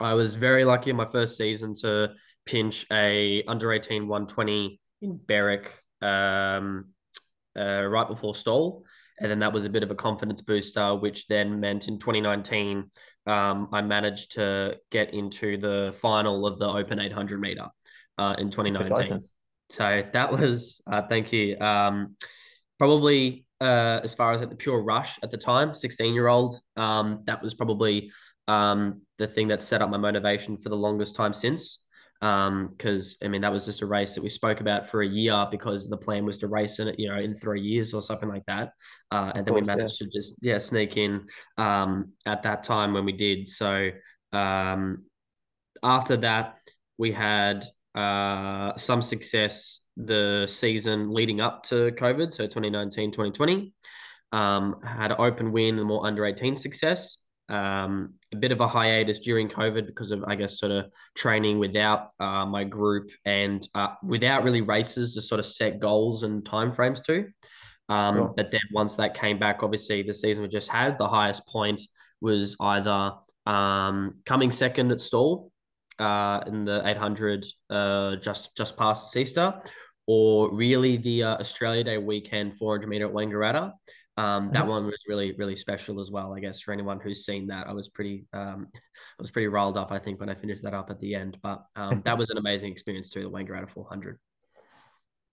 I 0.00 0.14
was 0.14 0.34
very 0.34 0.64
lucky 0.64 0.90
in 0.90 0.96
my 0.96 1.08
first 1.12 1.36
season 1.36 1.74
to 1.82 2.14
pinch 2.44 2.86
a 2.90 3.44
under 3.46 3.72
18 3.72 4.08
120 4.08 4.80
in 5.00 5.18
Berwick 5.26 5.70
um, 6.02 6.86
uh, 7.58 7.84
right 7.84 8.08
before 8.08 8.34
Stawell. 8.34 8.84
And 9.20 9.30
then 9.30 9.40
that 9.40 9.52
was 9.52 9.64
a 9.64 9.70
bit 9.70 9.82
of 9.82 9.90
a 9.90 9.94
confidence 9.94 10.42
booster, 10.42 10.94
which 10.94 11.26
then 11.26 11.58
meant 11.58 11.88
in 11.88 11.98
2019, 11.98 12.90
um, 13.26 13.68
I 13.72 13.82
managed 13.82 14.32
to 14.32 14.78
get 14.90 15.12
into 15.12 15.58
the 15.58 15.94
final 16.00 16.46
of 16.46 16.58
the 16.58 16.68
Open 16.68 17.00
800 17.00 17.40
meter 17.40 17.66
uh, 18.16 18.36
in 18.38 18.50
2019. 18.50 19.20
So 19.70 20.02
that 20.12 20.32
was, 20.32 20.80
uh, 20.86 21.02
thank 21.08 21.32
you. 21.32 21.58
Um, 21.58 22.16
probably 22.78 23.44
uh, 23.60 24.00
as 24.04 24.14
far 24.14 24.32
as 24.32 24.40
at 24.40 24.50
the 24.50 24.56
pure 24.56 24.82
rush 24.82 25.18
at 25.22 25.30
the 25.30 25.36
time, 25.36 25.74
16 25.74 26.14
year 26.14 26.28
old, 26.28 26.60
um, 26.76 27.22
that 27.24 27.42
was 27.42 27.54
probably 27.54 28.12
um, 28.46 29.02
the 29.18 29.26
thing 29.26 29.48
that 29.48 29.60
set 29.60 29.82
up 29.82 29.90
my 29.90 29.98
motivation 29.98 30.56
for 30.56 30.68
the 30.68 30.76
longest 30.76 31.16
time 31.16 31.34
since 31.34 31.80
because 32.20 33.16
um, 33.22 33.26
I 33.26 33.28
mean 33.28 33.40
that 33.42 33.52
was 33.52 33.64
just 33.64 33.82
a 33.82 33.86
race 33.86 34.14
that 34.14 34.22
we 34.22 34.28
spoke 34.28 34.60
about 34.60 34.88
for 34.88 35.02
a 35.02 35.06
year 35.06 35.46
because 35.50 35.88
the 35.88 35.96
plan 35.96 36.24
was 36.24 36.38
to 36.38 36.48
race 36.48 36.80
in 36.80 36.88
it, 36.88 36.98
you 36.98 37.08
know, 37.08 37.18
in 37.18 37.34
three 37.34 37.60
years 37.60 37.94
or 37.94 38.02
something 38.02 38.28
like 38.28 38.44
that, 38.46 38.72
uh, 39.10 39.32
and 39.34 39.46
then 39.46 39.54
course, 39.54 39.62
we 39.62 39.66
managed 39.66 40.00
yeah. 40.00 40.06
to 40.06 40.12
just 40.12 40.34
yeah 40.40 40.58
sneak 40.58 40.96
in 40.96 41.26
um, 41.56 42.12
at 42.26 42.42
that 42.42 42.62
time 42.62 42.92
when 42.92 43.04
we 43.04 43.12
did. 43.12 43.48
So 43.48 43.90
um, 44.32 45.04
after 45.82 46.16
that, 46.18 46.58
we 46.96 47.12
had 47.12 47.64
uh, 47.94 48.76
some 48.76 49.02
success 49.02 49.80
the 49.96 50.46
season 50.48 51.12
leading 51.12 51.40
up 51.40 51.64
to 51.64 51.92
COVID, 51.92 52.32
so 52.32 52.46
2019, 52.46 53.12
2020. 53.12 53.72
Um, 54.30 54.80
had 54.84 55.10
an 55.10 55.16
open 55.18 55.52
win 55.52 55.78
and 55.78 55.86
more 55.88 56.06
under 56.06 56.26
18 56.26 56.54
success 56.54 57.16
um, 57.48 58.14
a 58.32 58.36
bit 58.36 58.52
of 58.52 58.60
a 58.60 58.68
hiatus 58.68 59.20
during 59.20 59.48
COVID 59.48 59.86
because 59.86 60.10
of, 60.10 60.24
I 60.26 60.34
guess, 60.34 60.58
sort 60.58 60.72
of 60.72 60.86
training 61.16 61.58
without 61.58 62.10
uh, 62.20 62.44
my 62.44 62.64
group 62.64 63.10
and 63.24 63.66
uh, 63.74 63.94
without 64.02 64.44
really 64.44 64.60
races 64.60 65.14
to 65.14 65.22
sort 65.22 65.38
of 65.38 65.46
set 65.46 65.80
goals 65.80 66.22
and 66.22 66.44
timeframes 66.44 67.02
to. 67.04 67.26
Um, 67.88 68.16
sure. 68.16 68.34
But 68.36 68.50
then 68.50 68.60
once 68.72 68.96
that 68.96 69.14
came 69.14 69.38
back, 69.38 69.62
obviously 69.62 70.02
the 70.02 70.12
season 70.12 70.42
we 70.42 70.48
just 70.48 70.68
had, 70.68 70.98
the 70.98 71.08
highest 71.08 71.46
point 71.46 71.80
was 72.20 72.56
either 72.60 73.12
um, 73.46 74.16
coming 74.26 74.50
second 74.50 74.92
at 74.92 75.00
Stawell 75.00 75.50
uh, 75.98 76.40
in 76.46 76.64
the 76.64 76.82
800 76.84 77.46
uh, 77.70 78.16
just 78.16 78.54
just 78.56 78.76
past 78.76 79.16
Easter, 79.16 79.54
or 80.08 80.50
really 80.50 80.96
the 80.96 81.22
uh, 81.22 81.36
Australia 81.36 81.84
Day 81.84 81.98
weekend 81.98 82.56
400 82.56 82.88
meter 82.88 83.06
at 83.06 83.12
Wangaratta. 83.12 83.72
Um, 84.16 84.50
that 84.52 84.60
mm-hmm. 84.60 84.68
one 84.70 84.86
was 84.86 84.96
really, 85.06 85.32
really 85.32 85.54
special 85.54 86.00
as 86.00 86.10
well. 86.10 86.32
I 86.32 86.40
guess 86.40 86.60
for 86.60 86.72
anyone 86.72 86.98
who's 86.98 87.26
seen 87.26 87.46
that, 87.48 87.68
I 87.68 87.72
was 87.72 87.90
pretty, 87.90 88.24
um, 88.32 88.68
I 88.72 89.18
was 89.18 89.30
pretty 89.30 89.48
rolled 89.48 89.76
up. 89.76 89.92
I 89.92 89.98
think 89.98 90.18
when 90.18 90.30
I 90.30 90.34
finished 90.34 90.62
that 90.62 90.72
up 90.72 90.88
at 90.88 90.98
the 90.98 91.14
end, 91.14 91.36
but 91.42 91.62
um, 91.76 92.00
that 92.06 92.16
was 92.16 92.30
an 92.30 92.38
amazing 92.38 92.72
experience 92.72 93.10
too. 93.10 93.22
The 93.22 93.30
Wangaratta 93.30 93.68
400. 93.68 94.18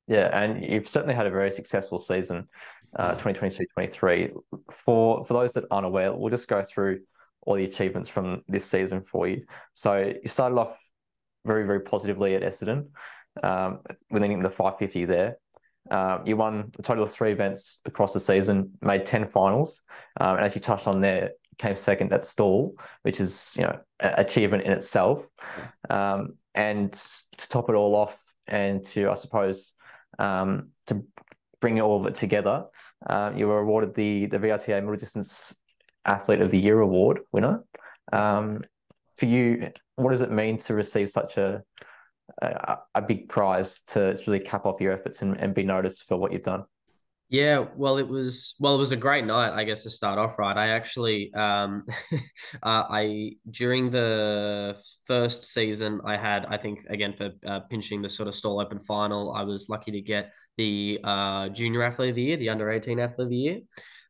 Yeah, 0.08 0.30
and 0.40 0.64
you've 0.64 0.90
certainly 0.90 1.16
had 1.16 1.26
a 1.26 1.32
very 1.32 1.54
successful 1.54 1.98
season, 1.98 2.50
uh, 2.98 3.16
2022-23. 3.16 4.34
For 4.72 5.26
for 5.26 5.34
those 5.34 5.54
that 5.54 5.64
aren't 5.72 5.88
aware, 5.88 6.14
we'll 6.14 6.30
just 6.30 6.50
go 6.50 6.62
through 6.62 7.00
all 7.42 7.56
the 7.56 7.64
achievements 7.64 8.10
from 8.10 8.44
this 8.50 8.66
season 8.66 9.04
for 9.04 9.26
you. 9.26 9.46
So 9.74 10.14
you 10.22 10.28
started 10.28 10.58
off 10.58 10.78
very, 11.46 11.66
very 11.66 11.80
positively 11.80 12.36
at 12.36 12.44
Essendon, 12.44 12.90
um, 13.44 13.80
winning 14.10 14.42
the 14.42 14.50
550 14.50 15.06
there. 15.06 15.38
Um, 15.92 16.24
you 16.26 16.36
won 16.36 16.72
a 16.80 16.82
total 16.82 17.04
of 17.04 17.12
three 17.12 17.32
events 17.32 17.80
across 17.86 18.14
the 18.14 18.20
season, 18.20 18.72
made 18.82 19.06
10 19.06 19.28
finals. 19.28 19.84
Um, 20.20 20.38
and 20.38 20.46
as 20.46 20.56
you 20.56 20.62
touched 20.62 20.88
on 20.88 21.02
there, 21.02 21.32
came 21.58 21.76
second 21.76 22.12
at 22.12 22.26
Stawell, 22.26 22.74
which 23.04 23.20
is, 23.20 23.56
you 23.58 23.64
know, 23.64 23.80
achievement 24.00 24.64
in 24.64 24.72
itself. 24.72 25.28
Um, 25.90 26.38
and 26.54 26.92
to 26.94 27.50
top 27.50 27.70
it 27.70 27.76
all 27.76 27.96
off 27.96 28.18
and 28.48 28.86
to, 28.88 29.10
I 29.10 29.14
suppose, 29.14 29.74
um, 30.20 30.70
to 30.88 31.04
bring 31.62 31.80
all 31.82 32.00
of 32.00 32.08
it 32.08 32.16
together, 32.16 32.66
uh, 33.08 33.32
you 33.36 33.48
were 33.48 33.60
awarded 33.60 33.94
the, 33.96 34.26
the 34.28 34.40
VRTA 34.40 34.82
Middle 34.82 34.96
Distance 34.96 35.56
Athlete 36.06 36.42
of 36.42 36.52
the 36.52 36.60
Year 36.60 36.80
award 36.80 37.20
winner. 37.32 37.64
Um, 38.12 38.64
for 39.18 39.26
you, 39.26 39.72
what 39.96 40.12
does 40.12 40.22
it 40.22 40.32
mean 40.32 40.58
to 40.60 40.74
receive 40.74 41.10
such 41.10 41.38
a 41.38 41.64
a, 42.42 42.78
a 42.96 43.02
big 43.02 43.30
prize 43.30 43.82
to 43.88 44.20
really 44.28 44.40
cap 44.40 44.66
off 44.66 44.82
your 44.82 44.94
efforts 44.94 45.22
and, 45.22 45.38
and 45.38 45.54
be 45.54 45.64
noticed 45.64 46.08
for 46.08 46.18
what 46.18 46.32
you've 46.32 46.44
done. 46.44 46.64
Yeah, 47.28 47.66
well, 47.76 47.98
it 47.98 48.08
was 48.08 48.54
well, 48.60 48.76
it 48.76 48.78
was 48.78 48.92
a 48.92 48.96
great 48.96 49.26
night, 49.26 49.52
I 49.52 49.64
guess, 49.64 49.82
to 49.84 49.90
start 49.90 50.20
off. 50.20 50.38
Right, 50.38 50.56
I 50.56 50.70
actually, 50.70 51.34
um, 51.34 51.84
uh, 52.12 52.18
I 52.64 53.32
during 53.50 53.90
the 53.90 54.78
first 55.06 55.44
season, 55.44 56.02
I 56.06 56.18
had, 56.18 56.46
I 56.46 56.58
think, 56.58 56.86
again 56.88 57.16
for 57.18 57.32
uh, 57.46 57.62
pinching 57.62 58.04
the 58.04 58.10
sort 58.10 58.28
of 58.28 58.36
Stawell 58.36 58.60
open 58.60 58.80
final, 58.80 59.34
I 59.34 59.42
was 59.42 59.70
lucky 59.70 59.92
to 59.92 60.02
get 60.02 60.34
the 60.58 61.00
uh, 61.04 61.50
junior 61.50 61.82
athlete 61.82 62.12
of 62.12 62.16
the 62.16 62.22
year, 62.22 62.38
the 62.38 62.50
under 62.50 62.70
eighteen 62.70 63.00
athlete 63.00 63.26
of 63.26 63.30
the 63.32 63.38
year. 63.38 63.60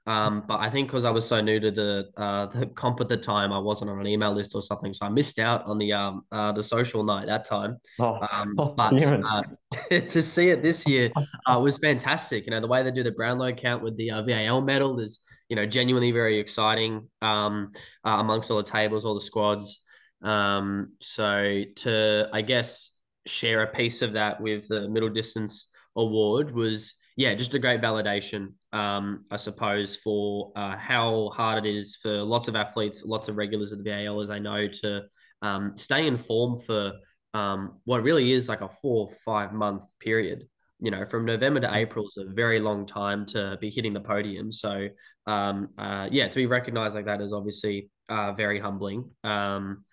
Um, 0.08 0.44
but 0.48 0.60
I 0.60 0.70
think 0.70 0.88
because 0.88 1.04
I 1.04 1.10
was 1.10 1.28
so 1.28 1.42
new 1.42 1.60
to 1.60 1.72
the 1.72 2.10
uh, 2.16 2.46
the 2.48 2.66
comp 2.76 3.02
at 3.02 3.10
the 3.10 3.18
time, 3.18 3.52
I 3.52 3.58
wasn't 3.58 3.90
on 3.90 4.00
an 4.00 4.08
email 4.08 4.34
list 4.34 4.54
or 4.54 4.62
something, 4.62 4.94
so 4.94 5.06
I 5.06 5.10
missed 5.10 5.40
out 5.40 5.66
on 5.66 5.78
the 5.80 5.94
um 5.94 6.24
uh, 6.32 6.52
the 6.52 6.62
social 6.62 7.04
night 7.04 7.26
that 7.26 7.46
time. 7.46 7.78
Oh, 8.00 8.20
um, 8.32 8.56
but 8.56 9.02
uh, 9.02 9.44
to 9.90 10.22
see 10.22 10.50
it 10.50 10.62
this 10.62 10.86
year 10.86 11.12
uh, 11.48 11.60
was 11.60 11.78
fantastic. 11.78 12.46
You 12.46 12.52
know 12.52 12.62
the 12.62 12.68
way 12.68 12.84
they 12.84 12.92
do 12.92 13.04
the 13.04 13.12
Brownlow 13.12 13.54
count 13.54 13.84
with 13.84 13.98
the 13.98 14.12
uh, 14.12 14.22
VAL 14.22 14.62
medal 14.62 15.00
is 15.00 15.20
you 15.50 15.56
know 15.56 15.66
genuinely 15.66 16.12
very 16.12 16.40
exciting. 16.40 17.10
Um, 17.22 17.72
uh, 18.04 18.18
amongst 18.20 18.52
all 18.52 18.58
the 18.58 18.64
tables, 18.64 19.06
all 19.06 19.16
the 19.16 19.22
squads. 19.22 19.80
Um, 20.22 20.94
so 21.02 21.64
to 21.78 22.30
I 22.32 22.42
guess 22.42 22.92
share 23.26 23.64
a 23.64 23.68
piece 23.68 24.04
of 24.04 24.14
that 24.14 24.40
with 24.40 24.68
the 24.68 24.88
middle 24.88 25.10
distance 25.10 25.68
award 25.96 26.54
was 26.54 26.94
yeah, 27.18 27.34
just 27.34 27.54
a 27.54 27.60
great 27.60 27.82
validation, 27.82 28.54
um, 28.76 29.24
I 29.32 29.38
suppose, 29.38 29.96
for 29.96 30.52
uh, 30.58 30.76
how 30.76 31.32
hard 31.34 31.66
it 31.66 31.74
is 31.74 31.96
for 31.96 32.12
lots 32.24 32.50
of 32.50 32.58
athletes, 32.58 33.06
lots 33.06 33.30
of 33.30 33.38
regulars 33.38 33.72
of 33.72 33.82
the 33.82 33.90
VAL, 33.90 34.20
as 34.20 34.30
I 34.30 34.38
know, 34.38 34.68
to 34.68 35.04
um, 35.42 35.78
stay 35.78 36.08
in 36.08 36.18
form 36.18 36.60
for 36.60 36.92
um, 37.34 37.80
what 37.86 38.04
really 38.04 38.34
is 38.34 38.50
like 38.50 38.60
a 38.60 38.68
four, 38.82 39.10
five 39.24 39.54
month 39.54 39.84
period. 40.02 40.44
You 40.82 40.92
know, 40.92 41.06
from 41.06 41.24
November 41.24 41.62
to 41.62 41.74
April 41.74 42.06
is 42.06 42.18
a 42.18 42.26
very 42.26 42.60
long 42.60 42.86
time 42.86 43.26
to 43.28 43.58
be 43.62 43.70
hitting 43.70 43.94
the 43.94 44.02
podium. 44.02 44.52
So, 44.52 44.90
um, 45.26 45.70
uh, 45.78 46.10
yeah, 46.12 46.28
to 46.28 46.36
be 46.36 46.46
recognized 46.46 46.96
like 46.96 47.06
that 47.06 47.22
is 47.22 47.32
obviously 47.32 47.90
uh, 48.10 48.34
very 48.34 48.60
humbling. 48.60 49.10
Um, 49.24 49.86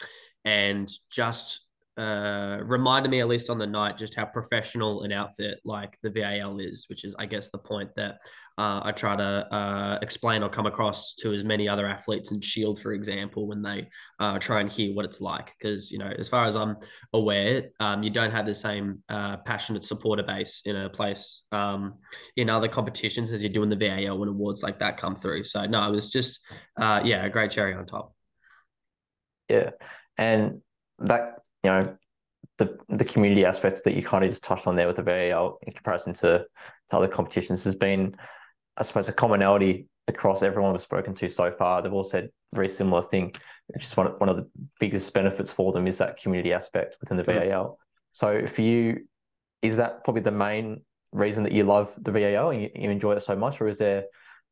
and 0.44 0.90
just 1.08 1.60
uh, 1.98 2.58
reminded 2.64 3.10
me 3.10 3.20
at 3.20 3.28
least 3.28 3.50
on 3.50 3.58
the 3.58 3.66
night 3.66 3.98
just 3.98 4.14
how 4.14 4.24
professional 4.24 5.02
an 5.02 5.12
outfit 5.12 5.60
like 5.64 5.98
the 6.02 6.10
VAL 6.10 6.58
is, 6.58 6.86
which 6.88 7.04
is 7.04 7.14
I 7.18 7.26
guess 7.26 7.50
the 7.50 7.58
point 7.58 7.90
that 7.96 8.16
uh, 8.58 8.80
I 8.84 8.92
try 8.92 9.16
to 9.16 9.54
uh, 9.54 9.98
explain 10.02 10.42
or 10.42 10.48
come 10.48 10.66
across 10.66 11.14
to 11.20 11.32
as 11.32 11.42
many 11.42 11.68
other 11.68 11.86
athletes 11.86 12.32
in 12.32 12.40
Shield, 12.40 12.80
for 12.80 12.92
example, 12.92 13.46
when 13.46 13.62
they 13.62 13.88
uh, 14.20 14.38
try 14.38 14.60
and 14.60 14.70
hear 14.70 14.94
what 14.94 15.04
it's 15.04 15.20
like. 15.20 15.52
Because 15.58 15.90
you 15.90 15.98
know, 15.98 16.12
as 16.18 16.28
far 16.28 16.44
as 16.44 16.56
I'm 16.56 16.76
aware, 17.12 17.70
um, 17.80 18.02
you 18.02 18.10
don't 18.10 18.30
have 18.30 18.46
the 18.46 18.54
same 18.54 19.02
uh, 19.08 19.38
passionate 19.38 19.84
supporter 19.84 20.22
base 20.22 20.62
in 20.64 20.76
a 20.76 20.90
place 20.90 21.42
um, 21.50 21.94
in 22.36 22.50
other 22.50 22.68
competitions 22.68 23.32
as 23.32 23.42
you 23.42 23.48
do 23.48 23.62
in 23.62 23.68
the 23.68 23.76
VAL 23.76 24.18
when 24.18 24.28
awards 24.28 24.62
like 24.62 24.78
that 24.80 24.96
come 24.98 25.16
through. 25.16 25.44
So 25.44 25.64
no, 25.66 25.86
it 25.88 25.90
was 25.90 26.10
just 26.10 26.40
uh, 26.78 27.00
yeah, 27.04 27.24
a 27.24 27.30
great 27.30 27.50
cherry 27.50 27.74
on 27.74 27.86
top. 27.86 28.14
Yeah, 29.48 29.70
and 30.18 30.60
that 30.98 31.41
you 31.62 31.70
know, 31.70 31.96
the 32.58 32.78
the 32.88 33.04
community 33.04 33.44
aspects 33.44 33.82
that 33.82 33.94
you 33.94 34.02
kind 34.02 34.24
of 34.24 34.30
just 34.30 34.42
touched 34.42 34.66
on 34.66 34.76
there 34.76 34.86
with 34.86 34.96
the 34.96 35.02
VAL 35.02 35.58
in 35.62 35.72
comparison 35.72 36.12
to, 36.14 36.44
to 36.90 36.96
other 36.96 37.08
competitions 37.08 37.64
has 37.64 37.74
been, 37.74 38.16
I 38.76 38.82
suppose, 38.82 39.08
a 39.08 39.12
commonality 39.12 39.86
across 40.08 40.42
everyone 40.42 40.72
we've 40.72 40.82
spoken 40.82 41.14
to 41.14 41.28
so 41.28 41.50
far. 41.52 41.82
They've 41.82 41.92
all 41.92 42.04
said 42.04 42.30
very 42.52 42.68
similar 42.68 43.02
thing, 43.02 43.34
which 43.68 43.84
is 43.84 43.96
one, 43.96 44.06
one 44.18 44.28
of 44.28 44.36
the 44.36 44.48
biggest 44.78 45.12
benefits 45.14 45.52
for 45.52 45.72
them 45.72 45.86
is 45.86 45.98
that 45.98 46.20
community 46.20 46.52
aspect 46.52 46.96
within 47.00 47.16
the. 47.16 47.24
VAL. 47.24 47.78
So 48.12 48.46
for 48.46 48.60
you, 48.60 49.06
is 49.62 49.76
that 49.76 50.04
probably 50.04 50.22
the 50.22 50.30
main 50.32 50.82
reason 51.12 51.44
that 51.44 51.52
you 51.52 51.64
love 51.64 51.94
the 52.00 52.12
VAL 52.12 52.50
and 52.50 52.62
you, 52.62 52.70
you 52.74 52.90
enjoy 52.90 53.12
it 53.12 53.22
so 53.22 53.36
much, 53.36 53.60
or 53.60 53.68
is 53.68 53.78
there 53.78 54.04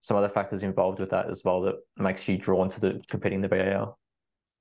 some 0.02 0.17
other 0.17 0.29
factors 0.29 0.62
involved 0.62 0.99
with 0.99 1.11
that 1.11 1.31
as 1.31 1.43
well 1.45 1.61
that 1.62 1.75
makes 1.99 2.26
you 2.26 2.38
drawn 2.38 2.71
to 2.71 2.81
the 2.81 3.02
competing 3.09 3.40
the 3.40 3.49
VAL? 3.49 3.99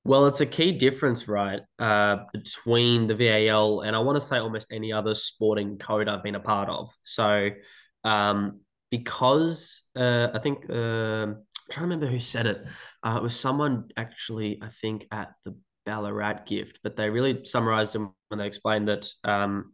Well, 0.06 0.28
it's 0.28 0.42
a 0.42 0.46
key 0.46 0.72
difference, 0.72 1.28
right, 1.28 1.62
uh, 1.78 2.18
between 2.34 3.08
the 3.08 3.16
VAL 3.16 3.82
and 3.82 3.96
I 3.96 4.00
want 4.00 4.16
to 4.16 4.26
say 4.26 4.38
almost 4.38 4.68
any 4.72 4.94
other 4.94 5.14
sporting 5.14 5.78
code 5.78 6.08
I've 6.08 6.24
been 6.24 6.36
a 6.36 6.40
part 6.40 6.70
of. 6.70 6.90
So, 7.04 7.50
um, 8.04 8.62
because 8.90 9.84
uh, 9.96 10.30
I 10.34 10.40
think 10.40 10.66
uh, 10.70 11.26
trying 11.26 11.36
to 11.70 11.82
remember 11.82 12.08
who 12.08 12.20
said 12.20 12.48
it. 12.48 12.66
Uh, 13.04 13.16
it 13.18 13.24
was 13.24 13.40
someone 13.40 13.86
actually, 13.98 14.60
I 14.62 14.70
think, 14.70 15.06
at 15.12 15.34
the 15.46 15.56
Ballarat 15.86 16.46
gift, 16.46 16.80
but 16.82 16.96
they 16.96 17.10
really 17.10 17.46
summarized 17.46 17.94
them 17.94 18.14
when 18.30 18.40
they 18.40 18.48
explained 18.48 18.88
that 18.88 19.08
um, 19.24 19.74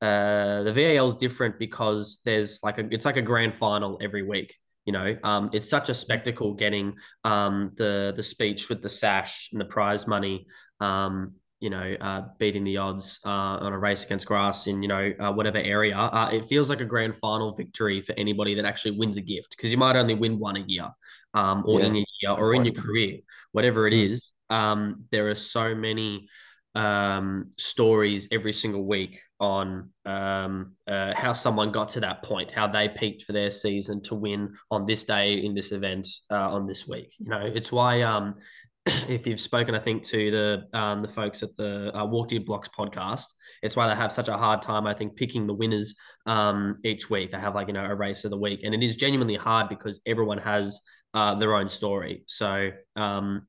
uh, 0.00 0.62
the 0.62 0.72
VAL 0.72 1.08
is 1.08 1.14
different 1.16 1.58
because 1.58 2.20
there's 2.24 2.60
like 2.62 2.78
a 2.78 2.86
it's 2.90 3.04
like 3.04 3.16
a 3.16 3.22
grand 3.22 3.54
final 3.54 3.98
every 4.02 4.22
week. 4.22 4.54
You 4.84 4.92
know, 4.92 5.16
um, 5.22 5.50
it's 5.52 5.68
such 5.68 5.88
a 5.88 5.94
spectacle 5.94 6.54
getting 6.54 6.94
um, 7.24 7.72
the 7.76 8.12
the 8.16 8.22
speech 8.22 8.68
with 8.68 8.82
the 8.82 8.90
sash 8.90 9.48
and 9.52 9.60
the 9.60 9.64
prize 9.64 10.06
money. 10.06 10.46
Um, 10.80 11.34
you 11.60 11.70
know, 11.70 11.96
uh, 11.98 12.22
beating 12.38 12.64
the 12.64 12.76
odds 12.76 13.20
uh, 13.24 13.28
on 13.28 13.72
a 13.72 13.78
race 13.78 14.04
against 14.04 14.26
grass 14.26 14.66
in 14.66 14.82
you 14.82 14.88
know 14.88 15.12
uh, 15.18 15.32
whatever 15.32 15.56
area. 15.56 15.96
Uh, 15.96 16.28
it 16.30 16.44
feels 16.44 16.68
like 16.68 16.80
a 16.80 16.84
grand 16.84 17.16
final 17.16 17.54
victory 17.54 18.02
for 18.02 18.12
anybody 18.18 18.54
that 18.54 18.66
actually 18.66 18.90
wins 18.90 19.16
a 19.16 19.22
gift 19.22 19.56
because 19.56 19.72
you 19.72 19.78
might 19.78 19.96
only 19.96 20.14
win 20.14 20.38
one 20.38 20.56
a 20.56 20.64
year, 20.66 20.90
um, 21.32 21.62
or 21.66 21.80
yeah. 21.80 21.86
in 21.86 21.96
a 21.96 22.04
year, 22.20 22.32
or 22.32 22.54
in 22.54 22.66
your 22.66 22.74
career, 22.74 23.20
whatever 23.52 23.88
it 23.88 23.94
mm. 23.94 24.20
Um, 24.50 25.06
there 25.10 25.30
are 25.30 25.34
so 25.34 25.74
many 25.74 26.28
um, 26.74 27.50
stories 27.56 28.26
every 28.32 28.52
single 28.52 28.84
week 28.84 29.20
on 29.38 29.90
um, 30.06 30.72
uh, 30.88 31.14
how 31.14 31.32
someone 31.32 31.70
got 31.70 31.88
to 31.90 32.00
that 32.00 32.22
point, 32.22 32.50
how 32.50 32.66
they 32.66 32.88
peaked 32.88 33.22
for 33.22 33.32
their 33.32 33.50
season 33.50 34.02
to 34.02 34.14
win 34.14 34.54
on 34.70 34.86
this 34.86 35.04
day 35.04 35.34
in 35.34 35.54
this 35.54 35.72
event 35.72 36.08
uh, 36.30 36.50
on 36.50 36.66
this 36.66 36.86
week. 36.88 37.12
You 37.18 37.30
know, 37.30 37.42
it's 37.42 37.70
why 37.70 38.02
um, 38.02 38.34
if 38.86 39.26
you've 39.26 39.40
spoken, 39.40 39.74
I 39.74 39.80
think 39.80 40.02
to 40.04 40.30
the 40.30 40.78
um, 40.78 41.00
the 41.00 41.08
folks 41.08 41.42
at 41.42 41.56
the 41.56 41.96
uh, 41.96 42.04
Walk 42.04 42.28
to 42.28 42.34
Your 42.34 42.44
Blocks 42.44 42.68
podcast, 42.76 43.26
it's 43.62 43.76
why 43.76 43.88
they 43.88 43.94
have 43.94 44.12
such 44.12 44.28
a 44.28 44.36
hard 44.36 44.60
time. 44.60 44.86
I 44.86 44.94
think 44.94 45.16
picking 45.16 45.46
the 45.46 45.54
winners 45.54 45.94
um, 46.26 46.78
each 46.84 47.08
week. 47.08 47.32
They 47.32 47.38
have 47.38 47.54
like 47.54 47.68
you 47.68 47.74
know 47.74 47.84
a 47.84 47.94
race 47.94 48.24
of 48.24 48.30
the 48.30 48.38
week, 48.38 48.60
and 48.64 48.74
it 48.74 48.82
is 48.82 48.96
genuinely 48.96 49.36
hard 49.36 49.68
because 49.68 50.00
everyone 50.06 50.38
has 50.38 50.80
uh, 51.14 51.36
their 51.36 51.54
own 51.54 51.68
story. 51.68 52.24
So 52.26 52.70
um, 52.96 53.46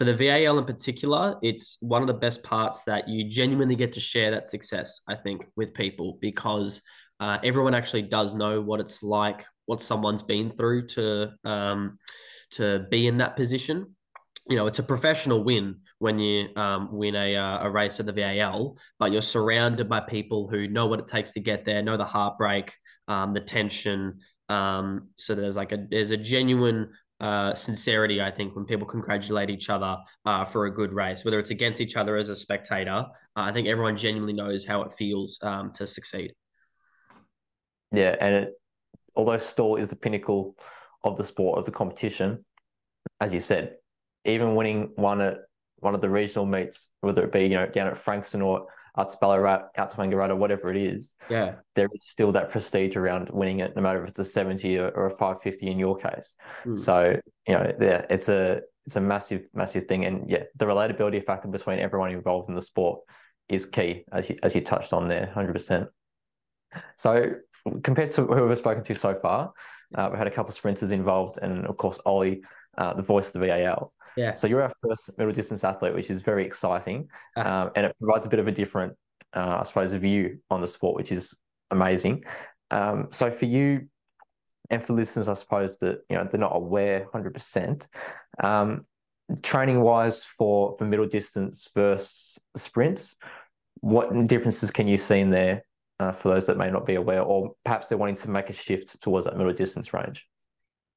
for 0.00 0.04
the 0.06 0.16
VAL 0.16 0.58
in 0.58 0.64
particular, 0.64 1.36
it's 1.42 1.76
one 1.80 2.00
of 2.00 2.08
the 2.08 2.14
best 2.14 2.42
parts 2.42 2.80
that 2.84 3.06
you 3.06 3.28
genuinely 3.28 3.76
get 3.76 3.92
to 3.92 4.00
share 4.00 4.30
that 4.30 4.48
success, 4.48 5.02
I 5.06 5.14
think, 5.14 5.44
with 5.56 5.74
people 5.74 6.16
because 6.22 6.80
uh, 7.20 7.36
everyone 7.44 7.74
actually 7.74 8.02
does 8.04 8.34
know 8.34 8.62
what 8.62 8.80
it's 8.80 9.02
like, 9.02 9.44
what 9.66 9.82
someone's 9.82 10.22
been 10.22 10.52
through 10.52 10.86
to 10.86 11.32
um, 11.44 11.98
to 12.52 12.86
be 12.90 13.08
in 13.08 13.18
that 13.18 13.36
position. 13.36 13.94
You 14.48 14.56
know, 14.56 14.66
it's 14.66 14.78
a 14.78 14.82
professional 14.82 15.44
win 15.44 15.80
when 15.98 16.18
you 16.18 16.48
um, 16.56 16.88
win 16.90 17.14
a, 17.14 17.36
uh, 17.36 17.66
a 17.66 17.70
race 17.70 18.00
at 18.00 18.06
the 18.06 18.12
VAL, 18.12 18.78
but 18.98 19.12
you're 19.12 19.20
surrounded 19.20 19.86
by 19.86 20.00
people 20.00 20.48
who 20.48 20.66
know 20.66 20.86
what 20.86 21.00
it 21.00 21.08
takes 21.08 21.32
to 21.32 21.40
get 21.40 21.66
there, 21.66 21.82
know 21.82 21.98
the 21.98 22.06
heartbreak, 22.06 22.72
um, 23.06 23.34
the 23.34 23.40
tension. 23.40 24.20
Um, 24.48 25.08
so 25.16 25.34
there's 25.34 25.56
like 25.56 25.72
a 25.72 25.86
there's 25.90 26.10
a 26.10 26.16
genuine 26.16 26.88
uh, 27.20 27.54
sincerity, 27.54 28.20
I 28.20 28.30
think, 28.30 28.56
when 28.56 28.64
people 28.64 28.86
congratulate 28.86 29.50
each 29.50 29.68
other 29.68 29.96
uh, 30.24 30.44
for 30.44 30.66
a 30.66 30.70
good 30.70 30.92
race, 30.92 31.24
whether 31.24 31.38
it's 31.38 31.50
against 31.50 31.80
each 31.80 31.96
other 31.96 32.16
as 32.16 32.28
a 32.28 32.36
spectator. 32.36 32.90
Uh, 32.90 33.04
I 33.34 33.52
think 33.52 33.68
everyone 33.68 33.96
genuinely 33.96 34.32
knows 34.32 34.64
how 34.64 34.82
it 34.82 34.92
feels 34.92 35.38
um, 35.42 35.70
to 35.72 35.86
succeed. 35.86 36.32
Yeah, 37.92 38.16
and 38.20 38.34
it, 38.34 38.52
although 39.14 39.38
Stawell 39.38 39.76
is 39.76 39.88
the 39.88 39.96
pinnacle 39.96 40.56
of 41.04 41.16
the 41.16 41.24
sport 41.24 41.58
of 41.58 41.64
the 41.64 41.72
competition, 41.72 42.44
as 43.20 43.34
you 43.34 43.40
said, 43.40 43.76
even 44.24 44.54
winning 44.54 44.92
one 44.96 45.20
at 45.20 45.38
one 45.76 45.94
of 45.94 46.00
the 46.00 46.10
regional 46.10 46.46
meets, 46.46 46.90
whether 47.00 47.24
it 47.24 47.32
be 47.32 47.42
you 47.42 47.56
know 47.56 47.66
down 47.66 47.88
at 47.88 47.98
Frankston 47.98 48.42
or 48.42 48.66
out 48.98 49.10
to 49.10 49.16
Ballarat, 49.20 49.68
out 49.76 49.90
to 49.90 49.96
Wangaratta, 49.96 50.36
whatever 50.36 50.70
it 50.70 50.76
is, 50.76 51.14
yeah, 51.28 51.54
there 51.74 51.88
is 51.94 52.06
still 52.06 52.32
that 52.32 52.50
prestige 52.50 52.96
around 52.96 53.30
winning 53.30 53.60
it, 53.60 53.76
no 53.76 53.82
matter 53.82 54.02
if 54.02 54.10
it's 54.10 54.18
a 54.18 54.24
70 54.24 54.78
or, 54.78 54.88
or 54.90 55.06
a 55.06 55.10
550 55.10 55.66
in 55.66 55.78
your 55.78 55.96
case. 55.96 56.36
Mm. 56.64 56.78
So, 56.78 57.20
you 57.46 57.54
know, 57.54 57.72
yeah, 57.80 58.04
it's 58.10 58.28
a 58.28 58.62
it's 58.86 58.96
a 58.96 59.00
massive, 59.00 59.46
massive 59.54 59.86
thing. 59.86 60.04
And 60.04 60.28
yeah, 60.28 60.44
the 60.56 60.64
relatability 60.64 61.24
factor 61.24 61.48
between 61.48 61.78
everyone 61.78 62.10
involved 62.10 62.48
in 62.48 62.54
the 62.54 62.62
sport 62.62 63.00
is 63.48 63.66
key, 63.66 64.04
as 64.12 64.28
you, 64.30 64.38
as 64.42 64.54
you 64.54 64.60
touched 64.60 64.92
on 64.92 65.08
there, 65.08 65.32
100%. 65.34 65.88
So, 66.96 67.34
compared 67.82 68.10
to 68.12 68.24
who 68.24 68.46
we've 68.46 68.58
spoken 68.58 68.84
to 68.84 68.94
so 68.94 69.14
far, 69.14 69.52
uh, 69.94 70.08
we 70.12 70.18
had 70.18 70.26
a 70.26 70.30
couple 70.30 70.48
of 70.48 70.54
sprinters 70.54 70.92
involved, 70.92 71.38
and 71.42 71.66
of 71.66 71.76
course, 71.76 71.98
Ollie, 72.06 72.42
uh, 72.78 72.94
the 72.94 73.02
voice 73.02 73.26
of 73.34 73.40
the 73.40 73.46
VAL. 73.46 73.92
Yeah. 74.16 74.34
So 74.34 74.46
you're 74.46 74.62
our 74.62 74.72
first 74.86 75.16
middle 75.18 75.32
distance 75.32 75.64
athlete, 75.64 75.94
which 75.94 76.10
is 76.10 76.22
very 76.22 76.44
exciting, 76.44 77.08
uh-huh. 77.36 77.48
um, 77.48 77.70
and 77.76 77.86
it 77.86 77.96
provides 77.98 78.26
a 78.26 78.28
bit 78.28 78.40
of 78.40 78.48
a 78.48 78.52
different, 78.52 78.94
uh, 79.34 79.58
I 79.60 79.64
suppose, 79.64 79.92
view 79.94 80.38
on 80.50 80.60
the 80.60 80.68
sport, 80.68 80.96
which 80.96 81.12
is 81.12 81.34
amazing. 81.70 82.24
Um, 82.70 83.08
so 83.12 83.30
for 83.30 83.46
you, 83.46 83.88
and 84.68 84.82
for 84.82 84.92
listeners, 84.92 85.28
I 85.28 85.34
suppose 85.34 85.78
that 85.78 86.00
you 86.08 86.16
know 86.16 86.28
they're 86.30 86.40
not 86.40 86.54
aware 86.54 87.00
100. 87.10 87.28
Um, 87.28 87.32
percent 87.32 87.88
Training 89.42 89.80
wise 89.80 90.24
for 90.24 90.74
for 90.76 90.84
middle 90.84 91.06
distance 91.06 91.68
versus 91.72 92.40
sprints, 92.56 93.14
what 93.80 94.26
differences 94.26 94.72
can 94.72 94.88
you 94.88 94.96
see 94.96 95.20
in 95.20 95.30
there 95.30 95.64
uh, 96.00 96.10
for 96.10 96.30
those 96.30 96.46
that 96.46 96.56
may 96.56 96.68
not 96.68 96.84
be 96.84 96.96
aware, 96.96 97.22
or 97.22 97.52
perhaps 97.64 97.86
they're 97.86 97.98
wanting 97.98 98.16
to 98.16 98.30
make 98.30 98.50
a 98.50 98.52
shift 98.52 99.00
towards 99.00 99.26
that 99.26 99.36
middle 99.36 99.52
distance 99.52 99.94
range? 99.94 100.26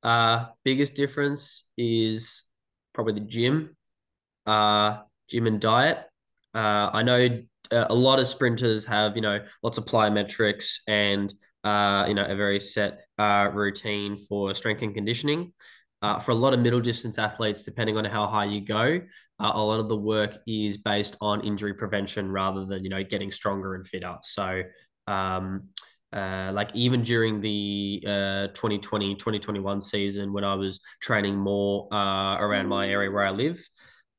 Uh, 0.04 0.48
biggest 0.63 0.96
difference 0.96 1.63
is 1.78 2.44
probably 2.94 3.13
the 3.13 3.22
gym, 3.22 3.76
uh, 4.46 5.00
gym 5.30 5.48
and 5.48 5.60
diet. 5.60 6.00
Uh, 6.54 6.89
I 6.94 7.04
know 7.04 7.42
uh, 7.72 7.86
a 7.89 7.96
lot 7.96 8.20
of 8.20 8.28
sprinters 8.28 8.86
have, 8.86 9.16
you 9.16 9.22
know, 9.22 9.39
lots 9.63 9.78
of 9.78 9.86
plyometrics 9.86 10.80
and, 10.88 11.34
uh, 11.63 12.06
you 12.08 12.13
know, 12.13 12.26
a 12.26 12.36
very 12.36 12.60
set 12.60 13.06
uh, 13.18 13.50
routine 13.54 14.18
for 14.28 14.54
strength 14.54 14.82
and 14.82 14.94
conditioning. 14.94 15.54
Uh, 16.02 16.20
for 16.20 16.32
a 16.32 16.36
lot 16.36 16.54
of 16.54 16.60
middle 16.60 16.82
distance 16.82 17.18
athletes, 17.18 17.63
depending 17.63 17.96
on 17.96 18.04
how 18.04 18.28
high 18.28 18.44
you 18.44 18.60
go, 18.60 19.00
uh, 19.39 19.52
a 19.54 19.63
lot 19.63 19.80
of 19.80 19.88
the 19.88 19.96
work 19.96 20.38
is 20.46 20.76
based 20.76 21.16
on 21.22 21.39
injury 21.46 21.74
prevention 21.74 22.30
rather 22.30 22.66
than, 22.66 22.84
you 22.84 22.89
know, 22.89 23.02
getting 23.02 23.32
stronger 23.32 23.76
and 23.76 23.88
fitter. 23.88 24.18
So, 24.24 24.63
um, 25.08 25.70
uh, 26.13 26.52
like 26.54 26.69
even 26.73 27.02
during 27.02 27.41
the 27.41 28.02
uh, 28.06 28.47
2020 28.54 29.15
2021 29.15 29.82
season 29.82 30.32
when 30.32 30.43
I 30.43 30.54
was 30.54 30.80
training 31.02 31.38
more 31.38 31.88
uh, 31.91 32.38
around 32.38 32.67
my 32.67 32.88
area 32.88 33.12
where 33.12 33.26
I 33.26 33.32
live, 33.32 33.67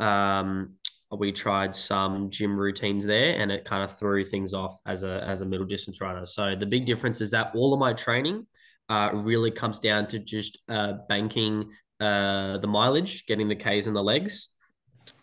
um, 0.01 0.75
we 1.17 1.33
tried 1.33 1.77
some 1.77 2.31
gym 2.31 2.57
routines 2.59 3.07
there 3.07 3.37
and 3.37 3.53
it 3.53 3.65
kind 3.65 3.85
of 3.85 3.97
threw 3.99 4.25
things 4.25 4.53
off 4.53 4.81
as 4.87 5.05
a 5.05 5.23
as 5.27 5.43
a 5.43 5.47
middle 5.47 5.67
distance 5.67 6.01
runner. 6.01 6.27
So 6.27 6.57
the 6.57 6.67
big 6.67 6.87
difference 6.87 7.21
is 7.21 7.31
that 7.31 7.53
all 7.55 7.73
of 7.73 7.81
my 7.81 7.93
training 7.93 8.47
uh, 8.89 9.11
really 9.15 9.51
comes 9.51 9.79
down 9.79 10.07
to 10.09 10.19
just 10.19 10.59
uh, 10.69 10.95
banking 11.09 11.71
uh, 12.01 12.59
the 12.59 12.67
mileage, 12.67 13.25
getting 13.27 13.49
the 13.49 13.57
Ks 13.57 13.87
in 13.87 13.95
the 13.95 14.03
legs. 14.03 14.49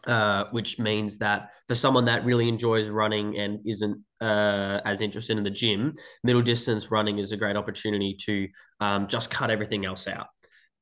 Uh, 0.07 0.45
which 0.49 0.79
means 0.79 1.19
that 1.19 1.51
for 1.67 1.75
someone 1.75 2.05
that 2.05 2.25
really 2.25 2.49
enjoys 2.49 2.89
running 2.89 3.37
and 3.37 3.59
isn't 3.67 4.03
uh, 4.19 4.79
as 4.83 4.99
interested 4.99 5.37
in 5.37 5.43
the 5.43 5.49
gym, 5.51 5.93
middle 6.23 6.41
distance 6.41 6.89
running 6.89 7.19
is 7.19 7.31
a 7.31 7.37
great 7.37 7.55
opportunity 7.55 8.17
to 8.19 8.47
um, 8.79 9.07
just 9.07 9.29
cut 9.29 9.51
everything 9.51 9.85
else 9.85 10.07
out. 10.07 10.25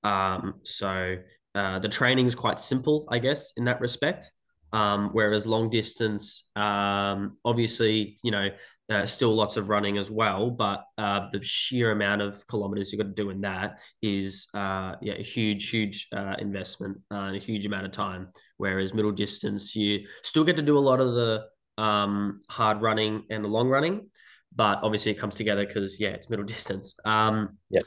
Um, 0.06 0.62
so 0.64 1.18
uh, 1.54 1.80
the 1.80 1.90
training 1.90 2.28
is 2.28 2.34
quite 2.34 2.62
simple, 2.62 3.10
I 3.12 3.20
guess, 3.20 3.52
in 3.58 3.66
that 3.66 3.82
respect. 3.82 4.32
Um, 4.72 5.10
whereas 5.12 5.46
long 5.46 5.70
distance, 5.70 6.48
um, 6.56 7.36
obviously, 7.44 8.20
you 8.24 8.32
know, 8.32 8.48
uh, 8.90 9.06
still 9.06 9.36
lots 9.36 9.58
of 9.58 9.68
running 9.68 9.98
as 9.98 10.10
well, 10.10 10.50
but 10.50 10.86
uh, 10.98 11.28
the 11.34 11.44
sheer 11.44 11.92
amount 11.92 12.22
of 12.22 12.48
kilometers 12.48 12.94
you've 12.94 13.02
got 13.02 13.14
to 13.14 13.22
do 13.22 13.32
in 13.32 13.42
that 13.42 13.80
is, 14.02 14.48
yeah, 14.54 14.96
a 15.04 15.24
huge, 15.24 15.70
huge 15.70 16.08
investment 16.38 17.00
and 17.12 17.36
a 17.36 17.40
huge 17.40 17.66
amount 17.66 17.86
of 17.86 17.92
time. 17.92 18.30
Whereas 18.60 18.94
middle 18.94 19.14
distance, 19.14 19.74
you 19.74 20.06
still 20.22 20.44
get 20.44 20.58
to 20.58 20.62
do 20.62 20.78
a 20.78 20.80
lot 20.80 21.00
of 21.00 21.14
the 21.16 21.46
um, 21.82 22.42
hard 22.50 22.82
running 22.82 23.24
and 23.30 23.44
the 23.44 23.48
long 23.48 23.70
running, 23.70 24.10
but 24.54 24.80
obviously 24.84 25.14
it 25.14 25.16
comes 25.18 25.36
together 25.36 25.66
because 25.66 25.98
yeah, 25.98 26.10
it's 26.10 26.30
middle 26.30 26.46
distance. 26.56 26.94
Um, 27.06 27.58
yeah, 27.70 27.82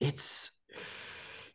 it's 0.00 0.52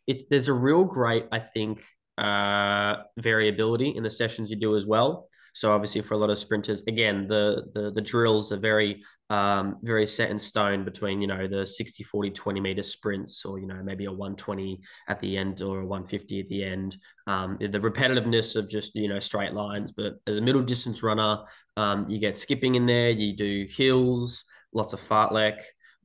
it's 0.05 0.25
there's 0.29 0.47
a 0.47 0.53
real 0.53 0.83
great 0.83 1.25
I 1.31 1.39
think 1.39 1.81
uh, 2.19 2.97
variability 3.17 3.89
in 3.89 4.03
the 4.03 4.11
sessions 4.11 4.51
you 4.51 4.57
do 4.57 4.77
as 4.77 4.85
well. 4.85 5.27
So 5.55 5.71
obviously 5.71 6.01
for 6.01 6.15
a 6.15 6.17
lot 6.17 6.29
of 6.29 6.37
sprinters, 6.37 6.83
again, 6.85 7.27
the 7.29 7.63
the, 7.73 7.89
the 7.89 8.01
drills 8.01 8.51
are 8.51 8.57
very 8.57 9.01
um, 9.29 9.77
very 9.81 10.05
set 10.05 10.29
in 10.29 10.37
stone 10.37 10.83
between, 10.83 11.21
you 11.21 11.27
know, 11.27 11.47
the 11.47 11.65
60, 11.65 12.03
40, 12.03 12.29
20 12.31 12.59
meter 12.59 12.83
sprints 12.83 13.45
or, 13.45 13.57
you 13.57 13.65
know, 13.65 13.81
maybe 13.81 14.03
a 14.03 14.11
120 14.11 14.81
at 15.07 15.19
the 15.21 15.37
end 15.37 15.61
or 15.61 15.79
a 15.79 15.85
150 15.85 16.41
at 16.41 16.49
the 16.49 16.63
end. 16.63 16.97
Um, 17.25 17.57
the 17.59 17.79
repetitiveness 17.79 18.57
of 18.57 18.69
just, 18.69 18.93
you 18.95 19.07
know, 19.07 19.19
straight 19.19 19.53
lines. 19.53 19.93
But 19.93 20.15
as 20.27 20.37
a 20.37 20.41
middle 20.41 20.61
distance 20.61 21.01
runner, 21.01 21.39
um, 21.77 22.07
you 22.09 22.19
get 22.19 22.35
skipping 22.35 22.75
in 22.75 22.85
there, 22.85 23.09
you 23.09 23.35
do 23.35 23.65
hills, 23.69 24.43
lots 24.73 24.91
of 24.91 25.01
fartlek. 25.01 25.61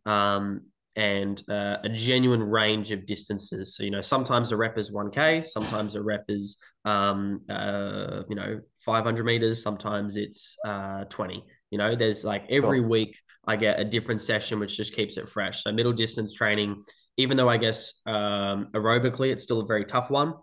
Um, 0.07 0.63
and 0.96 1.42
uh, 1.48 1.76
a 1.85 1.88
genuine 1.88 2.42
range 2.42 2.90
of 2.90 3.07
distances. 3.07 3.76
So, 3.76 3.85
you 3.85 3.90
know, 3.90 4.00
sometimes 4.00 4.53
a 4.53 4.57
rep 4.57 4.76
is 4.76 4.90
1K, 4.90 5.44
sometimes 5.46 5.94
a 5.94 6.03
rep 6.03 6.24
is, 6.29 6.57
um, 6.85 7.42
uh, 7.48 8.22
you 8.29 8.35
know, 8.35 8.61
500 8.85 9.24
meters, 9.24 9.62
sometimes 9.62 10.16
it's 10.16 10.57
uh, 10.64 11.05
20. 11.05 11.44
You 11.70 11.79
know, 11.79 11.94
there's 11.94 12.24
like 12.24 12.44
every 12.50 12.81
week 12.81 13.16
I 13.46 13.57
get 13.57 13.79
a 13.79 13.85
different 13.85 14.20
session, 14.20 14.59
which 14.59 14.76
just 14.76 14.94
keeps 14.94 15.16
it 15.16 15.29
fresh. 15.29 15.62
So 15.62 15.72
middle 15.72 15.92
distance 15.92 16.35
training, 16.35 16.83
even 17.16 17.37
though 17.37 17.48
I 17.48 17.57
guess 17.57 17.94
um, 18.07 18.68
aerobically 18.74 19.33
it's 19.33 19.42
still 19.42 19.61
a 19.61 19.66
very 19.66 19.85
tough 19.85 20.11
one. 20.11 20.35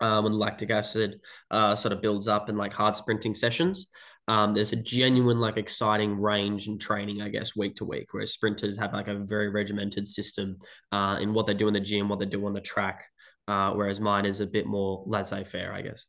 Um, 0.00 0.24
when 0.24 0.32
lactic 0.32 0.70
acid 0.70 1.20
uh, 1.52 1.76
sort 1.76 1.92
of 1.92 2.02
builds 2.02 2.26
up 2.26 2.48
in 2.48 2.56
like 2.56 2.72
hard 2.72 2.96
sprinting 2.96 3.32
sessions, 3.32 3.86
um, 4.26 4.54
there's 4.54 4.72
a 4.72 4.76
genuine 4.76 5.38
like 5.38 5.56
exciting 5.56 6.18
range 6.18 6.66
and 6.66 6.80
training, 6.80 7.20
I 7.20 7.28
guess, 7.28 7.54
week 7.56 7.76
to 7.76 7.84
week, 7.84 8.08
whereas 8.12 8.32
sprinters 8.32 8.78
have 8.78 8.92
like 8.92 9.08
a 9.08 9.18
very 9.18 9.50
regimented 9.50 10.08
system 10.08 10.56
uh, 10.92 11.18
in 11.20 11.34
what 11.34 11.46
they 11.46 11.54
do 11.54 11.68
in 11.68 11.74
the 11.74 11.80
gym, 11.80 12.08
what 12.08 12.20
they 12.20 12.26
do 12.26 12.44
on 12.46 12.54
the 12.54 12.60
track, 12.60 13.04
uh, 13.48 13.72
whereas 13.72 14.00
mine 14.00 14.24
is 14.24 14.40
a 14.40 14.46
bit 14.46 14.66
more 14.66 15.04
laissez-faire, 15.06 15.72
I 15.72 15.82
guess. 15.82 16.04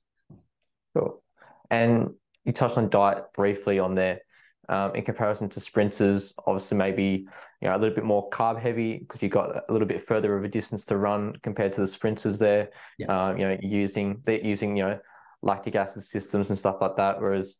Cool. 0.95 1.21
And 1.69 2.11
you 2.45 2.53
touched 2.53 2.77
on 2.77 2.89
diet 2.89 3.25
briefly 3.33 3.79
on 3.79 3.95
there. 3.95 4.21
Um, 4.67 4.95
in 4.95 5.03
comparison 5.03 5.47
to 5.49 5.59
sprinters, 5.59 6.33
obviously 6.47 6.75
maybe 6.75 7.27
you 7.61 7.67
know 7.67 7.75
a 7.75 7.77
little 7.77 7.93
bit 7.93 8.03
more 8.03 8.27
carb 8.31 8.59
heavy 8.59 8.97
because 8.97 9.21
you 9.21 9.29
got 9.29 9.63
a 9.69 9.71
little 9.71 9.87
bit 9.87 10.07
further 10.07 10.35
of 10.35 10.43
a 10.43 10.47
distance 10.47 10.85
to 10.85 10.97
run 10.97 11.35
compared 11.43 11.73
to 11.73 11.81
the 11.81 11.87
sprinters 11.87 12.39
there. 12.39 12.69
Yeah. 12.97 13.05
Uh, 13.11 13.35
you 13.35 13.47
know, 13.47 13.57
using 13.61 14.23
they're 14.25 14.43
using 14.43 14.75
you 14.75 14.83
know 14.83 14.99
lactic 15.43 15.75
acid 15.75 16.01
systems 16.01 16.49
and 16.49 16.57
stuff 16.57 16.77
like 16.81 16.95
that, 16.97 17.21
whereas 17.21 17.57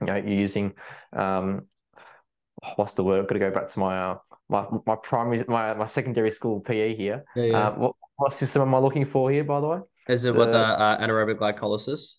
you 0.00 0.06
know 0.06 0.16
you're 0.16 0.28
using 0.28 0.72
um, 1.12 1.66
what's 2.76 2.94
the 2.94 3.04
word? 3.04 3.20
I've 3.20 3.28
got 3.28 3.34
to 3.34 3.38
go 3.40 3.50
back 3.50 3.68
to 3.68 3.78
my 3.78 3.98
uh, 3.98 4.18
my 4.48 4.66
my 4.86 4.96
primary 4.96 5.44
my 5.48 5.74
my 5.74 5.84
secondary 5.86 6.30
school 6.30 6.60
PE 6.60 6.94
here. 6.94 7.24
Yeah, 7.36 7.44
yeah. 7.44 7.68
Uh, 7.68 7.74
what 7.74 7.96
what 8.16 8.32
system 8.32 8.62
am 8.62 8.74
I 8.74 8.78
looking 8.78 9.04
for 9.04 9.30
here, 9.30 9.44
by 9.44 9.60
the 9.60 9.66
way? 9.66 9.78
Is 10.08 10.24
it 10.24 10.32
the, 10.32 10.38
what 10.38 10.52
the 10.52 10.58
uh, 10.58 11.04
anaerobic 11.04 11.36
glycolysis? 11.36 12.16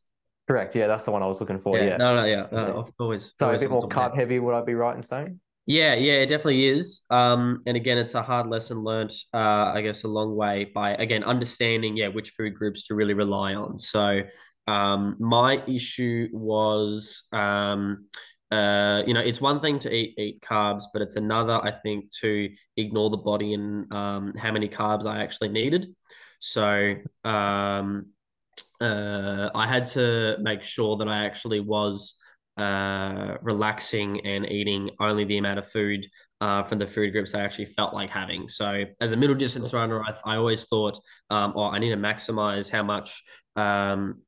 Correct. 0.47 0.75
Yeah, 0.75 0.87
that's 0.87 1.05
the 1.05 1.11
one 1.11 1.23
I 1.23 1.27
was 1.27 1.39
looking 1.39 1.59
for. 1.59 1.77
Yeah. 1.77 1.85
yeah. 1.85 1.97
No, 1.97 2.15
no, 2.15 2.25
yeah. 2.25 2.41
Uh, 2.51 2.83
always. 2.99 3.33
So 3.39 3.45
always 3.45 3.61
a 3.61 3.65
bit 3.65 3.71
more 3.71 3.87
carb 3.87 4.15
heavy, 4.15 4.39
would 4.39 4.53
I 4.53 4.61
be 4.61 4.73
right 4.73 4.95
in 4.95 5.03
saying? 5.03 5.39
Yeah, 5.65 5.93
yeah, 5.93 6.13
it 6.13 6.25
definitely 6.27 6.65
is. 6.65 7.03
Um, 7.09 7.61
and 7.65 7.77
again, 7.77 7.97
it's 7.97 8.15
a 8.15 8.21
hard 8.21 8.47
lesson 8.49 8.83
learned, 8.83 9.13
uh, 9.33 9.71
I 9.73 9.81
guess, 9.81 10.03
a 10.03 10.09
long 10.09 10.35
way 10.35 10.65
by 10.65 10.95
again 10.95 11.23
understanding, 11.23 11.95
yeah, 11.95 12.09
which 12.09 12.31
food 12.31 12.55
groups 12.55 12.87
to 12.87 12.95
really 12.95 13.13
rely 13.13 13.53
on. 13.53 13.79
So, 13.79 14.23
um, 14.67 15.15
my 15.19 15.63
issue 15.67 16.29
was, 16.31 17.23
um, 17.31 18.05
uh, 18.51 19.03
you 19.05 19.13
know, 19.13 19.19
it's 19.19 19.41
one 19.41 19.59
thing 19.59 19.79
to 19.79 19.93
eat 19.93 20.13
eat 20.17 20.41
carbs, 20.41 20.83
but 20.93 21.01
it's 21.01 21.15
another, 21.15 21.53
I 21.53 21.71
think, 21.71 22.11
to 22.21 22.49
ignore 22.77 23.09
the 23.09 23.17
body 23.17 23.53
and 23.53 23.91
um, 23.91 24.33
how 24.37 24.51
many 24.51 24.69
carbs 24.69 25.05
I 25.05 25.23
actually 25.23 25.49
needed. 25.49 25.87
So, 26.39 26.95
um, 27.23 28.07
uh, 28.79 29.49
I 29.55 29.67
had 29.67 29.85
to 29.87 30.37
make 30.41 30.61
sure 30.61 30.97
that 30.97 31.07
I 31.07 31.25
actually 31.25 31.61
was 31.61 32.15
uh, 32.57 33.37
relaxing 33.41 34.25
and 34.25 34.45
eating 34.45 34.91
only 34.99 35.25
the 35.25 35.37
amount 35.37 35.59
of 35.59 35.67
food 35.67 36.05
uh, 36.41 36.63
from 36.63 36.77
the 36.77 36.85
food 36.85 37.11
groups 37.11 37.33
I 37.33 37.41
actually 37.41 37.65
felt 37.65 37.93
like 37.93 38.09
having. 38.09 38.47
So, 38.47 38.83
as 39.01 39.13
a 39.13 39.17
middle 39.17 39.35
distance 39.35 39.73
runner, 39.73 40.03
I, 40.03 40.33
I 40.33 40.37
always 40.37 40.65
thought, 40.65 40.99
um, 41.29 41.53
oh, 41.55 41.69
I 41.69 41.79
need 41.79 41.89
to 41.89 41.97
maximize 41.97 42.69
how 42.69 42.83
much 42.83 43.23
um, 43.55 44.21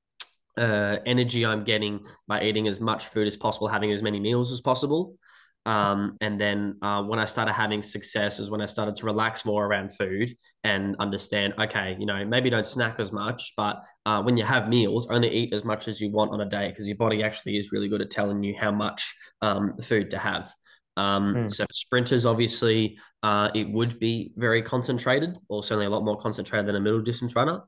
uh, 0.58 0.98
energy 1.06 1.46
I'm 1.46 1.63
getting 1.63 2.04
by 2.28 2.44
eating 2.44 2.68
as 2.68 2.80
much 2.80 3.08
food 3.08 3.28
as 3.28 3.36
possible, 3.36 3.68
having 3.68 3.91
as 3.91 4.02
many 4.02 4.20
meals 4.20 4.52
as 4.52 4.62
possible. 4.62 5.18
Um, 5.65 6.18
and 6.22 6.39
then 6.39 6.78
uh, 6.84 7.02
when 7.02 7.18
I 7.18 7.26
started 7.26 7.54
having 7.54 7.82
success 7.82 8.39
is 8.39 8.52
when 8.52 8.62
I 8.62 8.68
started 8.68 8.96
to 8.98 9.06
relax 9.06 9.46
more 9.46 9.65
around 9.65 9.96
food 9.96 10.38
and 10.63 10.96
understand, 11.00 11.56
okay, 11.60 11.98
you 12.00 12.06
know, 12.06 12.24
maybe 12.24 12.52
don't 12.52 12.68
snack 12.68 13.00
as 13.00 13.12
much, 13.12 13.54
but 13.58 13.82
uh, 14.06 14.22
when 14.22 14.38
you 14.38 14.44
have 14.44 14.70
meals, 14.70 15.08
only 15.10 15.30
eat 15.30 15.54
as 15.54 15.63
much 15.63 15.88
as 15.88 16.00
you 16.00 16.12
want 16.12 16.32
on 16.32 16.41
a 16.41 16.46
day 16.46 16.70
because 16.70 16.88
your 16.88 16.98
body 16.98 17.24
actually 17.24 17.58
is 17.58 17.72
really 17.72 17.89
good 17.89 18.02
at 18.02 18.12
telling 18.12 18.44
you 18.44 18.54
how 18.60 18.72
much 18.72 19.15
um, 19.41 19.76
food 19.80 20.12
to 20.12 20.20
have. 20.20 20.54
Um, 20.98 21.36
mm. 21.36 21.52
So 21.54 21.65
sprinters, 21.74 22.28
obviously, 22.28 23.00
uh, 23.24 23.50
it 23.56 23.70
would 23.70 24.00
be 24.00 24.34
very 24.38 24.62
concentrated, 24.62 25.36
or 25.50 25.63
certainly 25.63 25.88
a 25.88 25.89
lot 25.89 26.06
more 26.06 26.18
concentrated 26.18 26.68
than 26.68 26.76
a 26.76 26.80
middle 26.80 27.02
distance 27.02 27.36
runner. 27.36 27.62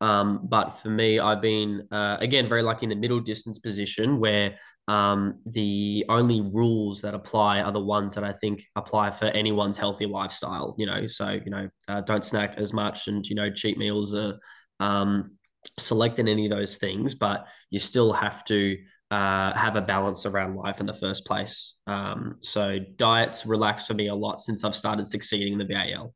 Um, 0.00 0.40
but 0.48 0.70
for 0.70 0.88
me, 0.88 1.18
I've 1.18 1.42
been 1.42 1.86
uh, 1.90 2.16
again 2.20 2.48
very 2.48 2.62
lucky 2.62 2.86
in 2.86 2.90
the 2.90 2.96
middle 2.96 3.20
distance 3.20 3.58
position 3.58 4.18
where 4.18 4.56
um, 4.88 5.40
the 5.46 6.06
only 6.08 6.40
rules 6.40 7.02
that 7.02 7.14
apply 7.14 7.60
are 7.60 7.72
the 7.72 7.80
ones 7.80 8.14
that 8.14 8.24
I 8.24 8.32
think 8.32 8.62
apply 8.76 9.10
for 9.10 9.26
anyone's 9.26 9.76
healthy 9.76 10.06
lifestyle. 10.06 10.74
You 10.78 10.86
know, 10.86 11.06
so 11.06 11.30
you 11.30 11.50
know, 11.50 11.68
uh, 11.88 12.00
don't 12.00 12.24
snack 12.24 12.54
as 12.56 12.72
much, 12.72 13.08
and 13.08 13.26
you 13.26 13.34
know, 13.34 13.50
cheat 13.50 13.76
meals 13.76 14.14
are 14.14 14.38
um, 14.80 15.36
selecting 15.78 16.28
any 16.28 16.46
of 16.46 16.50
those 16.50 16.76
things, 16.76 17.14
but 17.14 17.46
you 17.68 17.78
still 17.78 18.12
have 18.12 18.44
to 18.44 18.78
uh, 19.10 19.52
have 19.54 19.76
a 19.76 19.82
balance 19.82 20.24
around 20.24 20.56
life 20.56 20.80
in 20.80 20.86
the 20.86 20.94
first 20.94 21.26
place. 21.26 21.74
Um, 21.86 22.38
so 22.40 22.78
diets 22.96 23.44
relaxed 23.44 23.86
for 23.86 23.94
me 23.94 24.08
a 24.08 24.14
lot 24.14 24.40
since 24.40 24.64
I've 24.64 24.76
started 24.76 25.06
succeeding 25.06 25.52
in 25.52 25.58
the 25.58 25.64
VAL. 25.66 26.14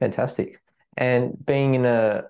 Fantastic. 0.00 0.63
And 0.96 1.34
being 1.44 1.74
in 1.74 1.84
a 1.84 2.24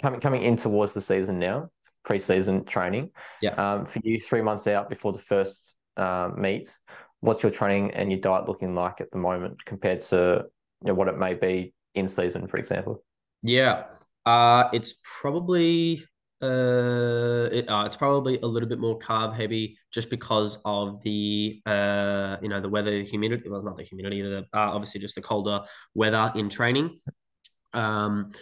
coming 0.00 0.20
coming 0.20 0.42
in 0.42 0.56
towards 0.56 0.94
the 0.94 1.00
season 1.00 1.38
now, 1.38 1.70
pre-season 2.04 2.64
training. 2.64 3.10
Yeah. 3.42 3.54
Um, 3.54 3.86
for 3.86 4.00
you, 4.04 4.20
three 4.20 4.42
months 4.42 4.66
out 4.66 4.88
before 4.88 5.12
the 5.12 5.18
first 5.18 5.76
uh, 5.96 6.30
meets, 6.36 6.78
what's 7.20 7.42
your 7.42 7.52
training 7.52 7.92
and 7.92 8.10
your 8.10 8.20
diet 8.20 8.48
looking 8.48 8.74
like 8.74 9.00
at 9.00 9.10
the 9.10 9.18
moment 9.18 9.64
compared 9.64 10.00
to 10.02 10.46
you 10.82 10.88
know, 10.88 10.94
what 10.94 11.08
it 11.08 11.18
may 11.18 11.34
be 11.34 11.74
in 11.94 12.08
season, 12.08 12.46
for 12.46 12.58
example? 12.58 13.02
Yeah. 13.42 13.86
Uh, 14.24 14.68
it's 14.72 14.94
probably 15.20 16.04
uh, 16.42 17.48
it, 17.50 17.68
uh, 17.68 17.84
it's 17.86 17.96
probably 17.96 18.38
a 18.40 18.46
little 18.46 18.68
bit 18.68 18.78
more 18.78 18.98
carb 18.98 19.34
heavy 19.34 19.78
just 19.90 20.10
because 20.10 20.58
of 20.64 21.02
the 21.02 21.62
uh, 21.64 22.36
you 22.42 22.48
know, 22.48 22.60
the 22.60 22.68
weather, 22.68 22.90
the 22.90 23.04
humidity. 23.04 23.48
Well, 23.48 23.62
not 23.62 23.76
the 23.76 23.84
humidity, 23.84 24.20
the 24.22 24.38
uh, 24.52 24.70
obviously 24.72 25.00
just 25.00 25.14
the 25.14 25.22
colder 25.22 25.60
weather 25.94 26.30
in 26.34 26.50
training. 26.50 26.98
Um, 27.76 28.32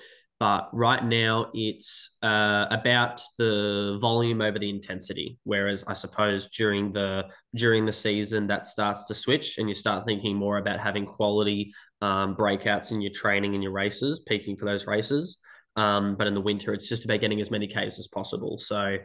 but 0.41 0.69
right 0.73 1.05
now 1.05 1.51
it's 1.55 2.17
uh, 2.23 2.67
about 2.71 3.23
the 3.39 3.97
volume 4.01 4.43
over 4.43 4.59
the 4.59 4.69
intensity. 4.69 5.39
Whereas 5.45 5.85
I 5.87 5.93
suppose 5.93 6.49
during 6.49 6.93
the 6.93 7.25
during 7.55 7.87
the 7.87 7.93
season 7.93 8.47
that 8.49 8.67
starts 8.67 9.05
to 9.05 9.15
switch, 9.15 9.59
and 9.59 9.69
you 9.69 9.75
start 9.75 10.05
thinking 10.07 10.37
more 10.37 10.59
about 10.59 10.81
having 10.81 11.07
quality 11.07 11.73
um, 12.03 12.35
breakouts 12.37 12.91
in 12.91 13.01
your 13.01 13.13
training 13.13 13.55
and 13.55 13.63
your 13.63 13.73
races, 13.73 14.21
peaking 14.27 14.57
for 14.57 14.65
those 14.65 14.87
races. 14.87 15.39
Um, 15.77 16.17
but 16.17 16.27
in 16.27 16.35
the 16.35 16.41
winter, 16.41 16.73
it's 16.73 16.89
just 16.89 17.05
about 17.05 17.21
getting 17.21 17.41
as 17.41 17.51
many 17.51 17.67
Ks 17.67 17.99
as 17.99 18.09
possible. 18.09 18.59
So 18.59 18.99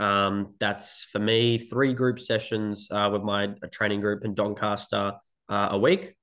um, 0.00 0.54
that's 0.60 1.06
for 1.12 1.18
me 1.18 1.58
three 1.58 1.94
group 1.94 2.18
sessions 2.18 2.88
uh, 2.90 3.10
with 3.12 3.22
my 3.22 3.48
training 3.70 4.00
group 4.00 4.24
in 4.24 4.34
Doncaster 4.34 5.12
uh, 5.48 5.68
a 5.70 5.78
week. 5.78 6.14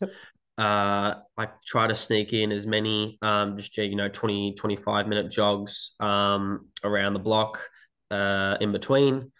Yep. 0.00 0.10
Uh, 0.58 1.14
I 1.36 1.48
try 1.66 1.86
to 1.86 1.94
sneak 1.94 2.32
in 2.32 2.50
as 2.50 2.66
many, 2.66 3.18
um, 3.20 3.58
just, 3.58 3.76
you 3.76 3.94
know, 3.94 4.08
20, 4.08 4.54
25 4.54 5.06
minute 5.06 5.30
jogs 5.30 5.94
um, 6.00 6.68
around 6.82 7.12
the 7.12 7.18
block 7.18 7.60
uh, 8.10 8.56
in 8.60 8.72
between. 8.72 9.32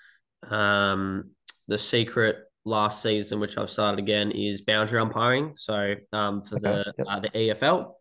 Um, 0.50 1.30
the 1.68 1.78
secret 1.78 2.36
last 2.64 3.02
season, 3.02 3.40
which 3.40 3.56
I've 3.56 3.70
started 3.70 3.98
again, 3.98 4.30
is 4.30 4.60
boundary 4.60 5.00
umpiring. 5.00 5.52
So 5.56 5.94
um, 6.12 6.42
for 6.42 6.56
okay. 6.56 6.82
the 6.84 6.94
yep. 6.98 7.06
uh, 7.08 7.20
the 7.20 7.30
EFL, 7.30 7.92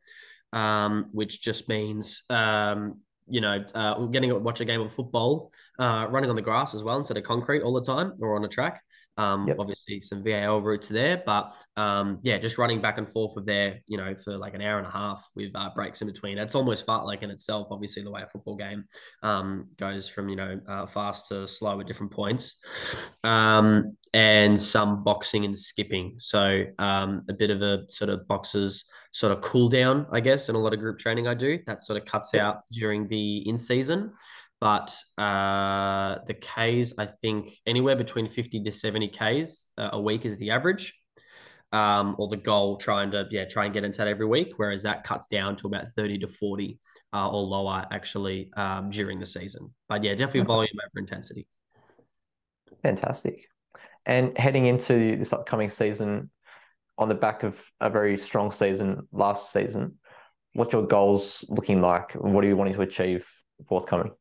um, 0.53 1.09
which 1.11 1.41
just 1.41 1.69
means 1.69 2.23
um, 2.29 2.99
you 3.27 3.41
know 3.41 3.63
uh, 3.73 4.05
getting 4.07 4.29
to 4.29 4.39
watch 4.39 4.59
a 4.59 4.65
game 4.65 4.81
of 4.81 4.93
football, 4.93 5.51
uh, 5.79 6.07
running 6.09 6.29
on 6.29 6.35
the 6.35 6.41
grass 6.41 6.73
as 6.75 6.83
well 6.83 6.97
instead 6.97 7.17
of 7.17 7.23
concrete 7.23 7.61
all 7.61 7.73
the 7.73 7.83
time 7.83 8.13
or 8.19 8.35
on 8.35 8.43
a 8.43 8.49
track. 8.49 8.81
Um, 9.17 9.47
yep. 9.47 9.57
Obviously, 9.59 10.01
some 10.01 10.23
VAL 10.23 10.61
routes 10.61 10.89
there, 10.89 11.23
but 11.25 11.53
um, 11.77 12.19
yeah, 12.21 12.37
just 12.37 12.57
running 12.57 12.81
back 12.81 12.97
and 12.97 13.09
forth 13.09 13.37
of 13.37 13.45
there, 13.45 13.79
you 13.87 13.97
know, 13.97 14.13
for 14.15 14.37
like 14.37 14.53
an 14.53 14.61
hour 14.61 14.77
and 14.77 14.87
a 14.87 14.91
half 14.91 15.29
with 15.35 15.51
uh, 15.55 15.69
breaks 15.73 16.01
in 16.01 16.07
between. 16.07 16.35
That's 16.35 16.55
almost 16.55 16.85
fartlek 16.85 17.23
in 17.23 17.29
itself. 17.29 17.67
Obviously, 17.71 18.03
the 18.03 18.11
way 18.11 18.21
a 18.23 18.27
football 18.27 18.55
game 18.55 18.85
um, 19.23 19.67
goes 19.77 20.09
from 20.09 20.27
you 20.29 20.35
know 20.35 20.59
uh, 20.67 20.85
fast 20.85 21.27
to 21.27 21.47
slow 21.47 21.79
at 21.79 21.87
different 21.87 22.11
points, 22.11 22.55
um, 23.23 23.95
and 24.13 24.59
some 24.59 25.03
boxing 25.03 25.45
and 25.45 25.57
skipping. 25.57 26.15
So 26.17 26.65
um, 26.77 27.23
a 27.29 27.33
bit 27.33 27.51
of 27.51 27.61
a 27.61 27.89
sort 27.89 28.09
of 28.09 28.27
boxers 28.27 28.83
sort 29.11 29.31
of 29.31 29.41
cool 29.41 29.69
down, 29.69 30.07
I 30.11 30.19
guess, 30.19 30.49
in 30.49 30.55
a 30.55 30.59
lot 30.59 30.73
of 30.73 30.79
group 30.79 30.99
training 30.99 31.25
I 31.25 31.35
do. 31.35 31.59
That 31.67 31.81
sort 31.81 32.01
of 32.01 32.05
cuts 32.05 32.35
out 32.35 32.63
during 32.71 33.07
the 33.07 33.47
in 33.47 33.57
season 33.57 34.11
but 34.59 34.95
uh, 35.17 36.17
the 36.27 36.33
Ks, 36.33 36.93
I 36.97 37.05
think 37.05 37.49
anywhere 37.65 37.95
between 37.95 38.29
50 38.29 38.63
to 38.63 38.71
70 38.71 39.09
Ks 39.09 39.67
uh, 39.77 39.89
a 39.93 40.01
week 40.01 40.25
is 40.25 40.37
the 40.37 40.51
average. 40.51 40.93
Um, 41.71 42.15
or 42.19 42.29
the 42.29 42.37
goal 42.37 42.77
trying 42.77 43.11
to 43.11 43.25
yeah 43.31 43.43
try 43.43 43.65
and 43.65 43.73
get 43.73 43.83
into 43.83 43.97
that 43.97 44.07
every 44.07 44.27
week, 44.27 44.53
whereas 44.55 44.83
that 44.83 45.03
cuts 45.03 45.27
down 45.27 45.57
to 45.57 45.67
about 45.67 45.87
30 45.97 46.19
to 46.19 46.27
40 46.27 46.79
uh, 47.11 47.29
or 47.29 47.41
lower 47.41 47.85
actually 47.91 48.49
um, 48.55 48.89
during 48.89 49.19
the 49.19 49.25
season. 49.25 49.73
But 49.89 50.03
yeah, 50.03 50.11
definitely 50.11 50.41
okay. 50.41 50.47
volume 50.47 50.77
over 50.81 50.99
intensity. 50.99 51.47
Fantastic. 52.81 53.49
And 54.05 54.37
heading 54.37 54.67
into 54.67 55.17
this 55.17 55.33
upcoming 55.33 55.69
season, 55.69 56.29
on 56.97 57.09
the 57.09 57.15
back 57.15 57.43
of 57.43 57.61
a 57.81 57.89
very 57.89 58.17
strong 58.17 58.51
season 58.51 59.07
last 59.11 59.51
season, 59.51 59.97
what's 60.53 60.73
your 60.73 60.87
goals 60.87 61.43
looking 61.49 61.81
like? 61.81 62.13
What 62.13 62.43
are 62.43 62.47
you 62.47 62.55
wanting 62.55 62.75
to 62.75 62.81
achieve 62.81 63.27
forthcoming? 63.67 64.11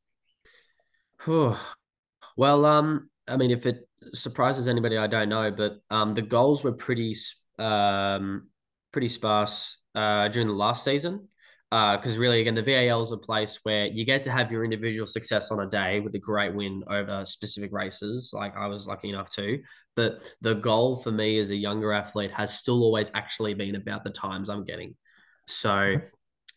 Well, 2.37 2.65
um, 2.65 3.09
I 3.27 3.37
mean, 3.37 3.51
if 3.51 3.67
it 3.67 3.89
surprises 4.13 4.69
anybody, 4.69 4.97
I 4.97 5.07
don't 5.07 5.29
know, 5.29 5.51
but 5.51 5.79
um, 5.91 6.15
the 6.15 6.23
goals 6.23 6.63
were 6.63 6.73
pretty 6.73 7.17
um, 7.59 8.49
pretty 8.93 9.09
sparse 9.09 9.77
uh, 9.95 10.29
during 10.29 10.49
the 10.49 10.55
last 10.55 10.85
season. 10.85 11.29
Because 11.71 12.17
uh, 12.17 12.21
really, 12.21 12.41
again, 12.41 12.55
the 12.55 12.63
VAL 12.63 13.03
is 13.03 13.11
a 13.11 13.17
place 13.17 13.59
where 13.65 13.87
you 13.87 14.05
get 14.05 14.23
to 14.25 14.31
have 14.31 14.53
your 14.53 14.63
individual 14.63 15.09
success 15.09 15.51
on 15.51 15.59
a 15.59 15.67
day 15.67 15.99
with 15.99 16.15
a 16.15 16.21
great 16.21 16.55
win 16.55 16.85
over 16.89 17.25
specific 17.25 17.73
races. 17.73 18.31
Like 18.33 18.57
I 18.57 18.69
was 18.69 18.87
lucky 18.87 19.09
enough 19.09 19.31
to. 19.31 19.59
But 19.97 20.21
the 20.41 20.55
goal 20.55 20.99
for 20.99 21.11
me 21.11 21.39
as 21.41 21.51
a 21.51 21.57
younger 21.57 21.93
athlete 21.93 22.31
has 22.31 22.55
still 22.55 22.85
always 22.85 23.11
actually 23.15 23.55
been 23.55 23.75
about 23.75 24.05
the 24.05 24.11
times 24.11 24.51
I'm 24.51 24.65
getting. 24.65 24.95
So 25.49 25.97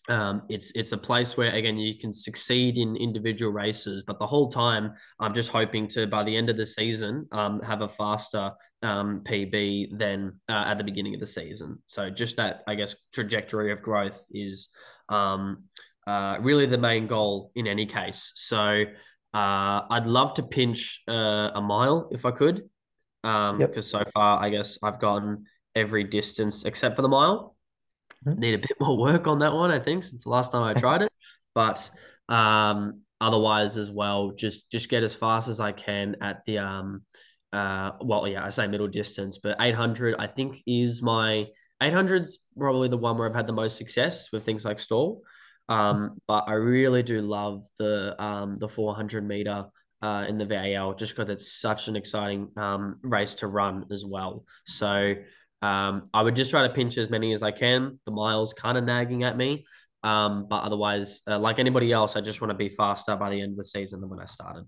um, 0.10 0.44
it's 0.48 0.72
it's 0.72 0.94
a 0.94 0.98
place 0.98 1.36
where 1.36 1.54
again 1.54 1.78
you 1.78 1.98
can 2.00 2.14
succeed 2.14 2.78
in 2.78 2.96
individual 2.96 3.52
races, 3.52 4.04
but 4.08 4.20
the 4.20 4.28
whole 4.28 4.50
time 4.50 4.94
I'm 5.20 5.34
just 5.34 5.50
hoping 5.50 5.88
to 5.90 6.08
by 6.08 6.24
the 6.24 6.36
end 6.36 6.50
of 6.50 6.56
the 6.56 6.66
season 6.66 7.28
um, 7.32 7.60
have 7.62 7.82
a 7.82 7.90
faster 7.90 8.52
um, 8.84 9.22
PB 9.26 9.98
than 9.98 10.40
uh, 10.48 10.64
at 10.68 10.78
the 10.78 10.84
beginning 10.84 11.14
of 11.14 11.20
the 11.20 11.28
season. 11.28 11.80
So 11.88 12.10
just 12.10 12.38
that 12.38 12.64
I 12.68 12.76
guess 12.76 12.96
trajectory 13.14 13.72
of 13.72 13.82
growth 13.82 14.22
is 14.32 14.70
um, 15.10 15.64
uh, 16.06 16.38
really 16.40 16.68
the 16.68 16.78
main 16.78 17.08
goal 17.08 17.52
in 17.56 17.68
any 17.68 17.86
case. 17.86 18.32
So 18.36 18.86
uh, 19.34 19.82
I'd 19.90 20.08
love 20.08 20.36
to 20.36 20.44
pinch 20.44 21.04
uh, 21.10 21.52
a 21.54 21.62
mile 21.62 22.08
if 22.12 22.26
I 22.26 22.32
could, 22.32 22.64
because 23.24 23.60
yep. 23.60 23.84
so 23.84 24.04
far 24.14 24.42
I 24.42 24.50
guess 24.50 24.80
I've 24.82 25.02
gotten 25.02 25.46
every 25.76 26.06
distance 26.06 26.64
except 26.64 26.96
for 26.96 27.02
the 27.02 27.10
mile. 27.10 27.57
Mm-hmm. 28.28 28.40
Need 28.40 28.54
a 28.56 28.60
bit 28.60 28.78
more 28.80 28.98
work 28.98 29.28
on 29.28 29.40
that 29.40 29.54
one, 29.54 29.72
I 29.72 29.80
think, 29.80 30.04
since 30.04 30.24
the 30.24 30.30
last 30.30 30.52
time 30.52 30.64
I 30.64 30.74
tried 30.74 31.04
it. 31.04 31.12
But 31.56 31.90
um, 32.30 33.02
otherwise, 33.22 33.78
as 33.78 33.90
well, 33.90 34.32
just 34.32 34.70
just 34.70 34.90
get 34.90 35.04
as 35.04 35.16
fast 35.16 35.48
as 35.48 35.60
I 35.60 35.72
can 35.72 36.18
at 36.22 36.44
the 36.46 36.60
um, 36.60 37.04
uh, 37.54 37.92
well, 38.02 38.28
yeah, 38.28 38.46
I 38.46 38.50
say 38.50 38.68
middle 38.68 38.88
distance, 38.88 39.40
but 39.42 39.58
800 39.60 40.16
I 40.20 40.28
think 40.28 40.62
is 40.68 41.02
my 41.02 41.48
800's 41.82 42.40
probably 42.58 42.90
the 42.90 42.98
one 42.98 43.18
where 43.18 43.28
I've 43.30 43.36
had 43.36 43.48
the 43.48 43.54
most 43.54 43.78
success 43.78 44.32
with 44.32 44.44
things 44.44 44.66
like 44.66 44.80
Stawell. 44.80 45.22
Um, 45.70 46.18
but 46.28 46.46
I 46.48 46.54
really 46.54 47.04
do 47.04 47.22
love 47.22 47.66
the 47.78 48.22
um 48.22 48.58
the 48.58 48.70
400 48.70 49.26
meter 49.26 49.66
uh, 50.02 50.26
in 50.28 50.38
the 50.38 50.46
VAL 50.46 50.94
just 50.94 51.16
because 51.16 51.30
it's 51.30 51.60
such 51.60 51.88
an 51.88 51.96
exciting 51.96 52.50
um, 52.56 53.00
race 53.02 53.36
to 53.36 53.48
run 53.48 53.86
as 53.92 54.06
well. 54.06 54.46
So 54.66 55.16
um, 55.62 56.10
I 56.14 56.22
would 56.22 56.36
just 56.36 56.50
try 56.50 56.68
to 56.68 56.74
pinch 56.74 56.98
as 56.98 57.10
many 57.10 57.34
as 57.34 57.44
I 57.44 57.52
can. 57.52 58.00
The 58.06 58.12
miles 58.12 58.54
kind 58.54 58.78
of 58.78 58.84
nagging 58.84 59.24
at 59.24 59.38
me. 59.38 59.66
Um, 60.04 60.48
but 60.48 60.64
otherwise, 60.64 61.22
uh, 61.28 61.40
like 61.40 61.60
anybody 61.60 61.92
else, 61.92 62.16
I 62.16 62.22
just 62.22 62.42
want 62.42 62.52
to 62.52 62.58
be 62.58 62.70
faster 62.70 63.16
by 63.16 63.30
the 63.30 63.42
end 63.42 63.52
of 63.52 63.58
the 63.58 63.64
season 63.64 64.00
than 64.00 64.10
when 64.10 64.20
I 64.20 64.26
started. 64.26 64.66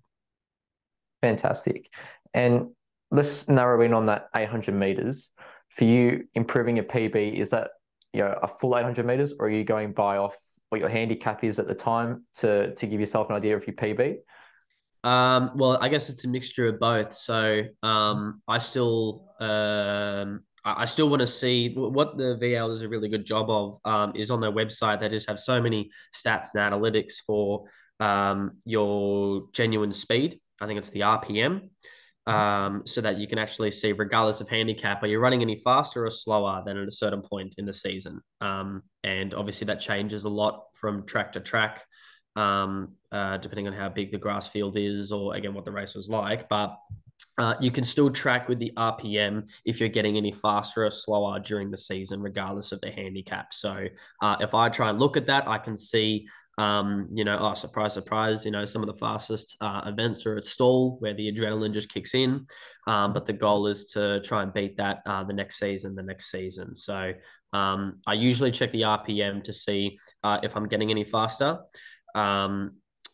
Fantastic. 1.21 1.89
And 2.33 2.69
let's 3.11 3.47
narrow 3.47 3.81
in 3.81 3.93
on 3.93 4.07
that 4.07 4.29
800 4.35 4.73
meters. 4.73 5.31
For 5.69 5.83
you, 5.83 6.25
improving 6.33 6.77
your 6.77 6.85
PB, 6.85 7.35
is 7.35 7.51
that 7.51 7.71
you 8.11 8.21
know 8.21 8.37
a 8.41 8.47
full 8.47 8.75
800 8.75 9.05
meters, 9.05 9.33
or 9.39 9.45
are 9.45 9.49
you 9.49 9.63
going 9.63 9.93
by 9.93 10.17
off 10.17 10.35
what 10.69 10.81
your 10.81 10.89
handicap 10.89 11.43
is 11.43 11.59
at 11.59 11.67
the 11.67 11.75
time 11.75 12.25
to 12.37 12.73
to 12.73 12.87
give 12.87 12.99
yourself 12.99 13.29
an 13.29 13.35
idea 13.35 13.55
of 13.55 13.67
your 13.67 13.75
PB? 13.75 14.17
Um, 15.03 15.51
well, 15.55 15.77
I 15.79 15.89
guess 15.89 16.09
it's 16.09 16.25
a 16.25 16.27
mixture 16.27 16.67
of 16.67 16.79
both. 16.79 17.13
So 17.13 17.63
um, 17.83 18.41
I 18.47 18.57
still 18.57 19.29
um, 19.39 20.41
I 20.65 20.85
still 20.85 21.09
want 21.09 21.21
to 21.21 21.27
see 21.27 21.73
what 21.73 22.17
the 22.17 22.37
VL 22.41 22.69
does 22.69 22.81
a 22.81 22.89
really 22.89 23.09
good 23.09 23.25
job 23.25 23.49
of 23.49 23.79
um, 23.85 24.13
is 24.15 24.29
on 24.29 24.41
their 24.41 24.51
website. 24.51 24.99
They 24.99 25.09
just 25.09 25.29
have 25.29 25.39
so 25.39 25.61
many 25.61 25.89
stats 26.13 26.47
and 26.53 26.73
analytics 26.73 27.15
for 27.25 27.65
um, 27.99 28.57
your 28.65 29.43
genuine 29.53 29.93
speed. 29.93 30.39
I 30.61 30.67
think 30.67 30.77
it's 30.77 30.89
the 30.89 31.01
RPM, 31.01 31.69
um, 32.27 32.83
so 32.85 33.01
that 33.01 33.17
you 33.17 33.27
can 33.27 33.39
actually 33.39 33.71
see, 33.71 33.93
regardless 33.93 34.41
of 34.41 34.49
handicap, 34.49 35.01
are 35.01 35.07
you 35.07 35.19
running 35.19 35.41
any 35.41 35.55
faster 35.55 36.05
or 36.05 36.11
slower 36.11 36.61
than 36.65 36.77
at 36.77 36.87
a 36.87 36.91
certain 36.91 37.21
point 37.21 37.55
in 37.57 37.65
the 37.65 37.73
season? 37.73 38.21
Um, 38.41 38.83
and 39.03 39.33
obviously, 39.33 39.65
that 39.67 39.79
changes 39.79 40.25
a 40.25 40.29
lot 40.29 40.65
from 40.73 41.05
track 41.05 41.33
to 41.33 41.39
track, 41.39 41.83
um, 42.35 42.95
uh, 43.11 43.37
depending 43.37 43.67
on 43.67 43.73
how 43.73 43.89
big 43.89 44.11
the 44.11 44.17
grass 44.17 44.47
field 44.47 44.77
is, 44.77 45.11
or 45.11 45.35
again 45.35 45.53
what 45.53 45.65
the 45.65 45.71
race 45.71 45.95
was 45.95 46.09
like. 46.09 46.49
But 46.49 46.77
uh, 47.37 47.55
you 47.59 47.71
can 47.71 47.83
still 47.83 48.09
track 48.09 48.49
with 48.49 48.59
the 48.59 48.71
RPM 48.77 49.49
if 49.65 49.79
you're 49.79 49.89
getting 49.89 50.17
any 50.17 50.31
faster 50.31 50.85
or 50.85 50.91
slower 50.91 51.39
during 51.39 51.71
the 51.71 51.77
season, 51.77 52.21
regardless 52.21 52.71
of 52.71 52.81
the 52.81 52.91
handicap. 52.91 53.53
So 53.53 53.87
uh, 54.21 54.35
if 54.39 54.53
I 54.53 54.69
try 54.69 54.89
and 54.89 54.99
look 54.99 55.17
at 55.17 55.25
that, 55.27 55.47
I 55.47 55.57
can 55.57 55.77
see, 55.77 56.27
um, 56.57 57.07
you 57.13 57.23
know, 57.23 57.37
oh, 57.39 57.53
surprise, 57.53 57.93
surprise, 57.93 58.43
you 58.43 58.51
know, 58.51 58.65
some 58.65 58.81
of 58.81 58.87
the 58.87 58.99
fastest 58.99 59.55
uh, 59.61 59.81
events 59.85 60.25
are 60.25 60.35
at 60.35 60.45
Stawell 60.45 60.97
where 60.99 61.13
the 61.13 61.31
adrenaline 61.31 61.73
just 61.73 61.91
kicks 61.93 62.13
in. 62.13 62.45
Um, 62.87 63.13
but 63.13 63.25
the 63.25 63.33
goal 63.33 63.67
is 63.67 63.85
to 63.85 64.19
try 64.21 64.43
and 64.43 64.53
beat 64.53 64.75
that 64.77 65.01
uh, 65.05 65.23
the 65.23 65.33
next 65.33 65.59
season, 65.59 65.95
the 65.95 66.03
next 66.03 66.31
season. 66.31 66.75
So 66.75 67.13
um, 67.53 67.99
I 68.05 68.13
usually 68.13 68.51
check 68.51 68.71
the 68.71 68.81
RPM 68.81 69.43
to 69.43 69.53
see 69.53 69.97
uh, 70.23 70.39
if 70.43 70.57
I'm 70.57 70.67
getting 70.67 70.91
any 70.91 71.05
faster. 71.05 71.59
Um, 72.15 72.73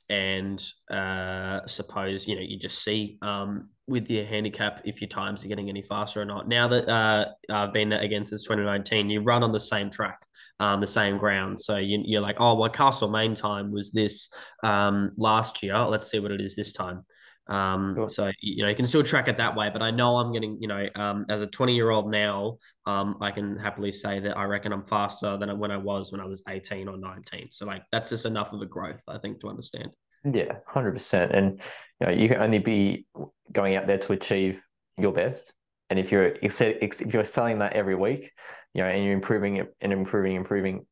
and 0.09 0.63
uh, 0.91 1.61
suppose 1.65 2.27
you 2.27 2.35
know 2.35 2.41
you 2.41 2.57
just 2.57 2.83
see 2.83 3.17
um, 3.21 3.69
with 3.87 4.09
your 4.09 4.25
handicap 4.25 4.81
if 4.85 5.01
your 5.01 5.07
times 5.07 5.43
are 5.43 5.47
getting 5.47 5.69
any 5.69 5.81
faster 5.81 6.21
or 6.21 6.25
not. 6.25 6.47
Now 6.47 6.67
that 6.67 6.89
uh, 6.89 7.31
I've 7.49 7.73
been 7.73 7.93
again 7.93 8.25
since 8.25 8.43
2019, 8.43 9.09
you 9.09 9.21
run 9.21 9.43
on 9.43 9.51
the 9.51 9.59
same 9.59 9.89
track, 9.89 10.25
um, 10.59 10.81
the 10.81 10.87
same 10.87 11.17
ground. 11.17 11.59
So 11.59 11.77
you, 11.77 12.17
are 12.17 12.21
like, 12.21 12.37
oh, 12.39 12.55
well, 12.55 12.69
Castlemaine 12.69 13.35
time 13.35 13.71
was 13.71 13.91
this 13.91 14.29
um, 14.63 15.11
last 15.17 15.61
year. 15.61 15.77
Let's 15.77 16.09
see 16.09 16.19
what 16.19 16.31
it 16.31 16.41
is 16.41 16.55
this 16.55 16.73
time. 16.73 17.05
Um, 17.47 17.93
sure. 17.95 18.09
So 18.09 18.31
you 18.41 18.63
know 18.63 18.69
you 18.69 18.75
can 18.75 18.87
still 18.87 19.03
track 19.03 19.27
it 19.27 19.37
that 19.37 19.55
way, 19.55 19.69
but 19.71 19.81
I 19.81 19.91
know 19.91 20.17
I'm 20.17 20.33
getting 20.33 20.57
you 20.59 20.67
know 20.67 20.87
um, 20.95 21.25
as 21.29 21.41
a 21.41 21.47
20 21.47 21.75
year 21.75 21.89
old 21.89 22.09
now, 22.09 22.57
um, 22.85 23.17
I 23.21 23.31
can 23.31 23.57
happily 23.57 23.91
say 23.91 24.19
that 24.19 24.37
I 24.37 24.43
reckon 24.45 24.73
I'm 24.73 24.85
faster 24.85 25.37
than 25.37 25.57
when 25.59 25.71
I 25.71 25.77
was 25.77 26.11
when 26.11 26.21
I 26.21 26.25
was 26.25 26.41
18 26.49 26.87
or 26.87 26.97
19. 26.97 27.49
So 27.51 27.65
like 27.65 27.83
that's 27.91 28.09
just 28.09 28.25
enough 28.25 28.53
of 28.53 28.61
a 28.61 28.65
growth, 28.65 29.01
I 29.07 29.17
think, 29.17 29.39
to 29.41 29.49
understand. 29.49 29.91
Yeah, 30.33 30.53
hundred 30.67 30.93
percent. 30.93 31.33
And 31.33 31.61
you 31.99 32.07
know, 32.07 32.13
you 32.13 32.27
can 32.27 32.41
only 32.41 32.59
be 32.59 33.05
going 33.51 33.75
out 33.75 33.87
there 33.87 33.99
to 33.99 34.13
achieve 34.13 34.59
your 34.97 35.11
best. 35.11 35.53
And 35.89 35.99
if 35.99 36.11
you're 36.11 36.33
if 36.41 37.13
you're 37.13 37.23
selling 37.25 37.59
that 37.59 37.73
every 37.73 37.95
week, 37.95 38.31
you 38.73 38.81
know, 38.81 38.87
and 38.87 39.03
you're 39.03 39.13
improving 39.13 39.57
it 39.57 39.75
and 39.81 39.93
improving, 39.93 40.35
improving, 40.35 40.85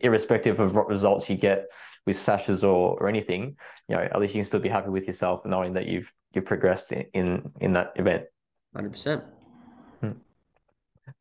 irrespective 0.00 0.60
of 0.60 0.74
what 0.74 0.88
results 0.88 1.28
you 1.28 1.36
get 1.36 1.66
with 2.06 2.16
sashes 2.16 2.62
or 2.64 2.98
or 3.00 3.08
anything, 3.08 3.56
you 3.88 3.96
know, 3.96 4.02
at 4.02 4.18
least 4.20 4.34
you 4.34 4.40
can 4.40 4.46
still 4.46 4.60
be 4.60 4.68
happy 4.68 4.90
with 4.90 5.06
yourself 5.06 5.44
knowing 5.44 5.74
that 5.74 5.86
you've 5.86 6.12
you've 6.32 6.44
progressed 6.44 6.92
in 6.92 7.06
in, 7.14 7.52
in 7.60 7.72
that 7.72 7.92
event. 7.96 8.24
Hundred 8.74 8.92
percent. 8.92 9.24
Hmm. 10.00 10.12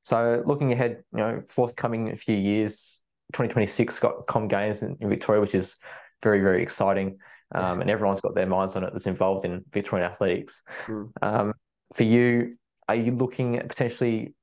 So 0.04 0.44
looking 0.46 0.72
ahead, 0.72 1.04
you 1.14 1.20
know, 1.20 1.44
forthcoming 1.48 2.16
few 2.16 2.36
years, 2.36 3.02
2026 3.34 4.00
got 4.00 4.28
Com 4.28 4.48
Games 4.48 4.82
in, 4.82 4.98
in 5.00 5.10
Victoria, 5.10 5.42
which 5.42 5.56
is 5.56 5.76
very 6.22 6.42
very 6.42 6.64
exciting 6.64 7.20
um, 7.54 7.82
and 7.82 7.90
everyone's 7.90 8.22
got 8.22 8.36
their 8.36 8.48
minds 8.48 8.76
on 8.76 8.84
it 8.84 8.92
that's 8.94 9.08
involved 9.08 9.46
in 9.46 9.64
Victorian 9.72 10.10
athletics. 10.10 10.64
Mm. 10.86 11.12
Um, 11.22 11.54
for 11.94 12.04
you, 12.04 12.58
are 12.88 12.96
you 12.96 13.12
looking 13.12 13.58
at 13.58 13.70
potentially 13.70 14.34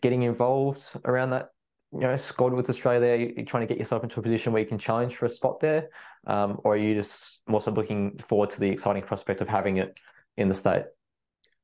getting 0.00 0.22
involved 0.22 0.84
around 1.04 1.30
that? 1.30 1.50
You 1.92 2.00
know, 2.00 2.16
squad 2.16 2.52
with 2.52 2.68
Australia. 2.68 3.32
You're 3.34 3.46
trying 3.46 3.62
to 3.62 3.66
get 3.66 3.78
yourself 3.78 4.02
into 4.02 4.20
a 4.20 4.22
position 4.22 4.52
where 4.52 4.60
you 4.60 4.68
can 4.68 4.78
challenge 4.78 5.16
for 5.16 5.26
a 5.26 5.30
spot 5.30 5.60
there, 5.60 5.88
um, 6.26 6.60
or 6.64 6.74
are 6.74 6.76
you 6.76 6.94
just 6.94 7.40
also 7.48 7.70
looking 7.70 8.18
forward 8.18 8.50
to 8.50 8.60
the 8.60 8.68
exciting 8.68 9.02
prospect 9.02 9.40
of 9.40 9.48
having 9.48 9.78
it 9.78 9.94
in 10.36 10.48
the 10.48 10.54
state? 10.54 10.84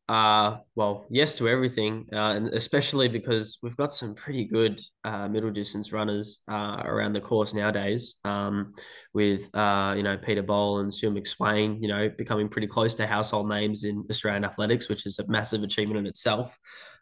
Uh, 0.07 0.59
well, 0.75 1.07
yes 1.09 1.35
to 1.35 1.49
everything, 1.49 2.07
uh, 2.13 2.35
and 2.37 2.49
especially 2.49 3.09
because 3.09 3.59
we've 3.63 3.77
got 3.77 3.91
some 3.91 4.15
pretty 4.15 4.45
good 4.45 4.79
uh, 5.03 5.27
middle 5.29 5.51
distance 5.51 5.93
runners 5.93 6.41
uh, 6.47 6.83
around 6.85 7.15
the 7.15 7.21
course 7.23 7.55
nowadays. 7.55 8.17
Um, 8.25 8.75
with 9.15 9.49
uh, 9.55 9.95
you 9.97 10.03
know 10.03 10.19
Peter 10.19 10.43
Bol 10.43 10.81
and 10.81 10.93
Stew 10.93 11.11
McSweyn, 11.11 11.81
you 11.81 11.89
know, 11.89 12.11
becoming 12.19 12.51
pretty 12.51 12.67
close 12.67 12.95
to 12.97 13.07
household 13.07 13.49
names 13.49 13.85
in 13.85 14.05
Australian 14.11 14.45
athletics, 14.45 14.91
which 14.91 15.07
is 15.07 15.19
a 15.19 15.27
massive 15.27 15.63
achievement 15.63 15.99
in 16.01 16.07
itself. 16.07 16.59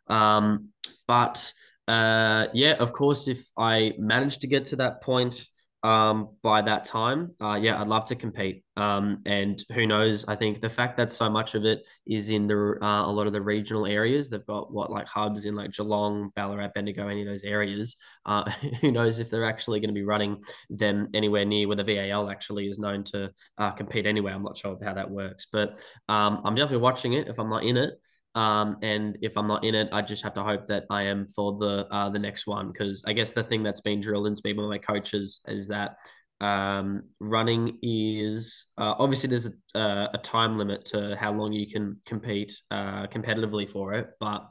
Um, 0.06 0.68
but 1.08 1.52
uh, 1.92 2.48
yeah, 2.54 2.72
of 2.78 2.94
course, 2.94 3.28
if 3.28 3.46
I 3.58 3.92
manage 3.98 4.38
to 4.38 4.46
get 4.46 4.64
to 4.66 4.76
that 4.76 5.02
point, 5.02 5.44
um, 5.82 6.36
by 6.42 6.62
that 6.62 6.86
time, 6.86 7.34
uh, 7.38 7.58
yeah, 7.60 7.78
I'd 7.78 7.88
love 7.88 8.06
to 8.06 8.14
compete. 8.14 8.64
Um, 8.78 9.20
and 9.26 9.62
who 9.74 9.86
knows? 9.86 10.24
I 10.26 10.34
think 10.36 10.62
the 10.62 10.70
fact 10.70 10.96
that 10.96 11.12
so 11.12 11.28
much 11.28 11.54
of 11.54 11.66
it 11.66 11.80
is 12.06 12.30
in 12.30 12.46
the 12.46 12.78
uh, 12.80 13.04
a 13.04 13.12
lot 13.12 13.26
of 13.26 13.34
the 13.34 13.42
regional 13.42 13.84
areas, 13.84 14.30
they've 14.30 14.46
got 14.46 14.72
what 14.72 14.90
like 14.90 15.06
hubs 15.06 15.44
in 15.44 15.54
like 15.54 15.72
Geelong, 15.72 16.30
Ballarat, 16.34 16.70
Bendigo, 16.74 17.08
any 17.08 17.22
of 17.22 17.28
those 17.28 17.42
areas. 17.42 17.96
Uh, 18.24 18.50
who 18.80 18.90
knows 18.90 19.18
if 19.18 19.28
they're 19.28 19.44
actually 19.44 19.80
going 19.80 19.90
to 19.90 20.00
be 20.00 20.04
running 20.04 20.42
them 20.70 21.08
anywhere 21.12 21.44
near 21.44 21.68
where 21.68 21.76
the 21.76 21.84
VAL 21.84 22.30
actually 22.30 22.68
is 22.68 22.78
known 22.78 23.04
to 23.04 23.30
uh, 23.58 23.72
compete 23.72 24.06
anyway. 24.06 24.32
I'm 24.32 24.44
not 24.44 24.56
sure 24.56 24.78
how 24.82 24.94
that 24.94 25.10
works, 25.10 25.46
but 25.52 25.82
um, 26.08 26.40
I'm 26.42 26.54
definitely 26.54 26.84
watching 26.84 27.12
it 27.12 27.28
if 27.28 27.38
I'm 27.38 27.50
not 27.50 27.64
in 27.64 27.76
it. 27.76 28.00
Um, 28.34 28.76
and 28.82 29.18
if 29.20 29.36
I'm 29.36 29.46
not 29.46 29.64
in 29.64 29.74
it, 29.74 29.88
I 29.92 30.00
just 30.02 30.22
have 30.22 30.34
to 30.34 30.42
hope 30.42 30.66
that 30.68 30.84
I 30.90 31.02
am 31.02 31.26
for 31.26 31.58
the 31.58 31.86
uh, 31.90 32.08
the 32.10 32.18
next 32.18 32.46
one 32.46 32.72
because 32.72 33.02
I 33.06 33.12
guess 33.12 33.32
the 33.32 33.44
thing 33.44 33.62
that's 33.62 33.82
been 33.82 34.00
drilled 34.00 34.26
into 34.26 34.40
me 34.44 34.52
by 34.54 34.62
my 34.62 34.78
coaches 34.78 35.40
is 35.46 35.68
that 35.68 35.96
um, 36.40 37.04
running 37.20 37.78
is 37.82 38.66
uh, 38.76 38.94
obviously 38.98 39.28
there's 39.30 39.46
a, 39.46 40.08
a, 40.12 40.18
time 40.24 40.58
limit 40.58 40.84
to 40.86 41.14
how 41.16 41.32
long 41.32 41.52
you 41.52 41.68
can 41.68 41.98
compete 42.04 42.52
uh, 42.72 43.06
competitively 43.06 43.68
for 43.68 43.94
it, 43.94 44.08
but 44.18 44.48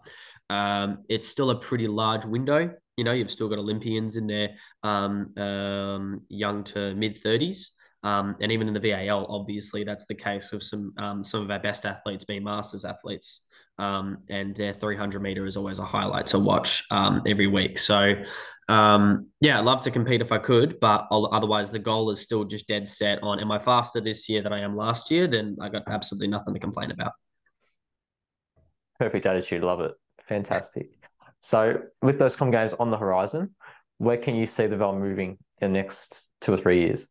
um, 0.50 1.00
it's 1.10 1.28
still 1.28 1.50
a 1.50 1.60
pretty 1.60 1.88
large 1.88 2.24
window. 2.24 2.72
You 2.96 3.04
know, 3.04 3.12
you've 3.12 3.32
still 3.32 3.50
got 3.50 3.60
Olympians 3.60 4.16
in 4.16 4.26
there, 4.26 4.52
um, 4.84 5.36
um, 5.38 6.22
young 6.30 6.64
to 6.66 6.94
mid 6.96 7.22
30s. 7.22 7.68
Um, 8.04 8.36
and 8.42 8.52
even 8.52 8.68
in 8.68 8.74
the 8.74 8.80
VAL, 8.80 9.28
obviously, 9.30 9.84
that's 9.84 10.06
the 10.08 10.16
case 10.16 10.52
with 10.52 10.64
some 10.64 10.94
um, 10.98 11.24
some 11.24 11.42
of 11.42 11.52
our 11.52 11.60
best 11.60 11.86
athletes 11.86 12.26
being 12.26 12.44
masters 12.44 12.84
athletes. 12.84 13.42
Um, 13.82 14.20
and 14.30 14.56
their 14.56 14.74
300 14.74 15.24
meter 15.24 15.48
is 15.48 15.58
always 15.58 15.80
a 15.80 15.84
highlight 15.84 16.28
to 16.28 16.40
watch 16.40 16.86
um, 16.92 17.24
every 17.26 17.48
week. 17.48 17.80
So, 17.80 18.14
um, 18.70 19.30
yeah, 19.40 19.58
I'd 19.58 19.66
love 19.66 19.82
to 19.82 19.92
compete 19.92 20.22
if 20.22 20.32
I 20.32 20.38
could, 20.38 20.80
but 20.80 21.08
otherwise, 21.10 21.72
the 21.72 21.80
goal 21.80 22.12
is 22.12 22.22
still 22.22 22.44
just 22.44 22.68
dead 22.68 22.88
set 22.88 23.18
on 23.24 23.40
am 23.40 23.52
I 23.52 23.58
faster 23.58 24.00
this 24.00 24.30
year 24.30 24.44
than 24.44 24.54
I 24.54 24.60
am 24.60 24.78
last 24.78 25.10
year? 25.10 25.26
Then 25.26 25.56
I 25.60 25.70
got 25.70 25.82
absolutely 25.88 26.28
nothing 26.28 26.54
to 26.54 26.60
complain 26.60 26.92
about. 26.92 27.14
Perfect 29.00 29.26
attitude. 29.26 29.64
Love 29.64 29.82
it. 29.82 29.94
Fantastic. 30.30 30.92
So, 31.40 31.82
with 32.04 32.20
those 32.20 32.36
com 32.36 32.52
games 32.52 32.74
on 32.80 32.92
the 32.92 32.98
horizon, 32.98 33.56
where 33.98 34.18
can 34.18 34.36
you 34.36 34.46
see 34.46 34.68
the 34.68 34.78
VAL 34.78 35.00
moving 35.00 35.40
in 35.60 35.74
the 35.74 35.80
next 35.80 36.30
two 36.40 36.54
or 36.54 36.58
three 36.58 36.82
years? 36.82 37.08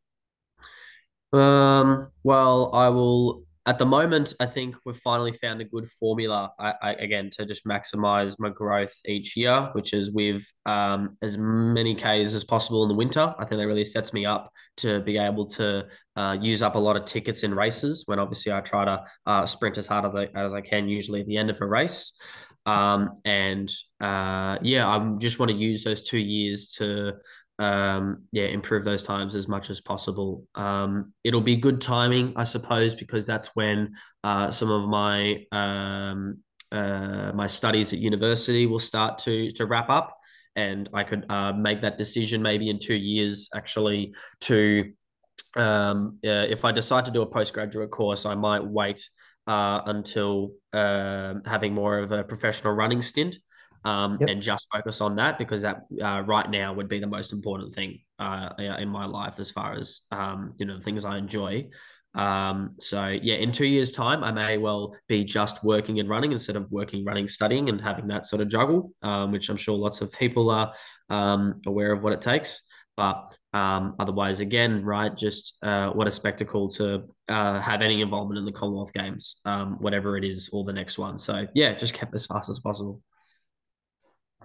Um, 1.33 2.13
well, 2.23 2.71
I 2.73 2.91
will. 2.91 3.43
At 3.67 3.79
the 3.79 3.85
moment, 3.85 4.33
I 4.41 4.47
think 4.47 4.75
we've 4.87 4.97
finally 4.97 5.33
found 5.33 5.61
a 5.61 5.65
good 5.65 5.87
formula. 5.87 6.51
I, 6.59 6.75
I 6.83 6.93
again 6.95 7.29
to 7.33 7.45
just 7.45 7.67
maximize 7.67 8.35
my 8.39 8.49
growth 8.49 8.95
each 9.05 9.37
year, 9.37 9.69
which 9.73 9.93
is 9.93 10.11
with 10.11 10.47
um, 10.65 11.19
as 11.21 11.37
many 11.37 11.95
Ks 11.95 12.35
as 12.35 12.43
possible 12.43 12.83
in 12.85 12.89
the 12.89 12.95
winter. 12.95 13.35
I 13.39 13.45
think 13.45 13.61
that 13.61 13.67
really 13.67 13.85
sets 13.85 14.15
me 14.15 14.25
up 14.25 14.51
to 14.79 15.01
be 15.01 15.19
able 15.19 15.45
to 15.47 15.87
uh, 16.17 16.39
use 16.41 16.63
up 16.63 16.75
a 16.75 16.79
lot 16.79 16.97
of 16.97 17.05
tickets 17.05 17.43
in 17.43 17.55
races. 17.55 18.05
When 18.07 18.19
obviously 18.19 18.51
I 18.51 18.61
try 18.61 18.87
to 18.87 19.05
uh, 19.27 19.45
sprint 19.45 19.77
as 19.77 19.87
hard 19.87 20.07
as 20.35 20.53
I 20.55 20.61
can, 20.63 20.89
usually 20.89 21.21
at 21.21 21.27
the 21.27 21.37
end 21.37 21.51
of 21.51 21.61
a 21.61 21.67
race. 21.67 22.13
Um, 22.67 23.11
and 23.25 23.71
uh, 24.01 24.59
yeah, 24.63 24.89
I 24.89 25.17
just 25.19 25.39
want 25.39 25.51
to 25.51 25.57
use 25.57 25.85
those 25.85 26.03
two 26.03 26.19
years 26.19 26.73
to 26.79 27.13
um, 27.61 28.23
yeah, 28.33 28.45
improve 28.45 28.85
those 28.85 29.03
times 29.03 29.35
as 29.37 29.47
much 29.47 29.69
as 29.69 29.83
possible. 29.83 30.47
Um, 30.55 31.13
it'll 31.25 31.43
be 31.43 31.57
good 31.57 31.81
timing, 31.81 32.33
I 32.35 32.45
suppose, 32.45 32.95
because 32.95 33.27
that's 33.27 33.55
when 33.55 33.93
uh, 34.25 34.51
some 34.51 34.71
of 34.71 34.89
my 34.89 35.45
um, 35.53 36.39
uh, 36.73 37.33
my 37.35 37.47
studies 37.47 37.93
at 37.93 37.99
university 37.99 38.65
will 38.67 38.79
start 38.79 39.19
to 39.19 39.51
to 39.53 39.67
wrap 39.67 39.91
up, 39.91 40.17
and 40.57 40.89
I 40.95 41.05
could 41.05 41.27
uh, 41.29 41.53
make 41.53 41.83
that 41.83 41.99
decision 41.99 42.41
maybe 42.41 42.71
in 42.71 42.79
two 42.79 42.95
years, 42.95 43.51
actually, 43.55 44.15
to 44.43 44.93
um, 45.55 46.19
uh, 46.25 46.49
if 46.49 46.65
I 46.65 46.73
decide 46.73 47.05
to 47.05 47.11
do 47.11 47.21
a 47.21 47.27
postgraduate 47.27 47.91
course, 47.91 48.25
I 48.25 48.37
might 48.37 48.65
wait 48.65 49.07
uh, 49.47 49.83
until 49.85 50.53
uh, 50.73 51.35
having 51.45 51.75
more 51.75 51.99
of 51.99 52.11
a 52.11 52.25
professional 52.25 52.73
running 52.73 53.03
stint 53.03 53.37
um, 53.85 54.19
yep. 54.21 54.29
and 54.29 54.43
just 54.43 54.67
focus 54.73 55.01
on 55.01 55.17
that 55.17 55.39
because 55.39 55.63
that 55.63 55.83
uh, 56.03 56.23
right 56.27 56.49
now 56.51 56.73
would 56.73 56.89
be 56.89 56.99
the 56.99 57.07
most 57.07 57.33
important 57.33 57.75
thing 57.75 58.01
uh, 58.19 58.51
in 58.59 58.89
my 58.89 59.07
life 59.07 59.39
as 59.39 59.51
far 59.51 59.75
as 59.75 60.01
um, 60.11 60.55
you 60.59 60.67
know 60.67 60.77
the 60.77 60.83
things 60.83 61.05
I 61.05 61.19
enjoy. 61.19 61.69
Um, 62.15 62.75
so 62.81 63.07
yeah, 63.07 63.37
in 63.37 63.53
two 63.53 63.67
years' 63.67 63.93
time, 63.93 64.25
I 64.25 64.33
may 64.33 64.59
well 64.59 64.97
be 65.09 65.25
just 65.25 65.63
working 65.63 66.01
and 66.01 66.09
running 66.09 66.33
instead 66.33 66.57
of 66.57 66.71
working, 66.71 67.05
running, 67.05 67.29
studying, 67.29 67.69
and 67.69 67.81
having 67.81 68.07
that 68.07 68.27
sort 68.27 68.43
of 68.43 68.49
juggle, 68.49 68.93
um, 69.03 69.33
which 69.33 69.49
I'm 69.49 69.57
sure 69.57 69.77
lots 69.77 70.01
of 70.01 70.13
people 70.13 70.51
are 70.51 70.75
um, 71.09 71.61
aware 71.67 71.93
of 71.93 72.03
what 72.03 72.13
it 72.13 72.21
takes. 72.21 72.63
But 72.97 73.35
um, 73.55 73.95
otherwise, 73.99 74.41
again, 74.41 74.85
right, 74.85 75.17
just 75.17 75.57
uh, 75.63 75.91
what 75.91 76.07
a 76.07 76.11
spectacle 76.11 76.69
to 76.73 77.05
uh, 77.29 77.61
have 77.61 77.81
any 77.81 78.03
involvement 78.03 78.39
in 78.39 78.45
the 78.45 78.53
Commonwealth 78.53 78.93
Games, 78.93 79.37
um, 79.47 79.77
whatever 79.81 80.19
it 80.19 80.25
is, 80.25 80.51
or 80.53 80.65
the 80.65 80.73
next 80.73 80.99
one. 80.99 81.19
So 81.19 81.47
yeah, 81.55 81.75
just 81.75 81.95
kept 81.95 82.15
as 82.15 82.27
fast 82.27 82.51
as 82.51 82.59
possible. 82.59 83.01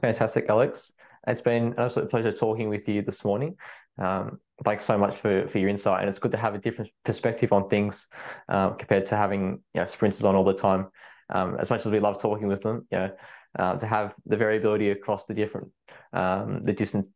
Fantastic, 0.01 0.45
Alex. 0.49 0.93
It's 1.27 1.41
been 1.41 1.67
an 1.67 1.75
absolute 1.77 2.10
pleasure 2.10 2.31
talking 2.31 2.69
with 2.69 2.88
you 2.88 3.01
this 3.01 3.23
morning. 3.25 3.58
Um, 3.97 4.39
thanks 4.63 4.84
so 4.84 4.97
much 4.97 5.15
for, 5.15 5.47
for 5.47 5.58
your 5.58 5.69
insight. 5.69 6.01
And 6.01 6.10
it's 6.10 6.19
good 6.19 6.31
to 6.31 6.38
have 6.38 6.53
a 6.53 6.58
different 6.58 6.91
perspective 7.03 7.51
on 7.51 7.69
things 7.69 8.08
um, 8.49 8.75
compared 8.77 9.05
to 9.08 9.15
having 9.15 9.63
you 9.73 9.81
know, 9.81 9.86
sprinters 9.86 10.23
on 10.23 10.36
all 10.36 10.43
the 10.43 10.53
time. 10.53 10.88
Um, 11.34 11.58
as 11.58 11.69
much 11.69 11.86
as 11.86 11.91
we 11.91 11.99
love 11.99 12.21
talking 12.21 12.47
with 12.47 12.62
them, 12.62 12.88
you 12.91 12.97
know, 12.99 13.12
uh, 13.58 13.75
to 13.77 13.88
have 13.88 14.13
the 14.25 14.38
variability 14.38 14.91
across 14.91 15.25
the 15.25 15.34
different 15.34 15.69
um, 16.13 16.62
the 16.62 16.73
distance 16.73 17.12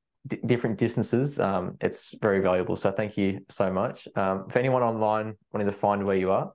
different 0.46 0.78
distances, 0.78 1.40
um, 1.40 1.78
it's 1.80 2.14
very 2.22 2.40
valuable. 2.40 2.76
So 2.76 2.92
thank 2.92 3.18
you 3.18 3.46
so 3.50 3.72
much. 3.72 4.08
If 4.16 4.56
anyone 4.56 4.84
online 4.84 5.36
wanting 5.54 5.68
to 5.68 5.74
find 5.74 6.06
where 6.06 6.18
you 6.18 6.32
are, 6.32 6.52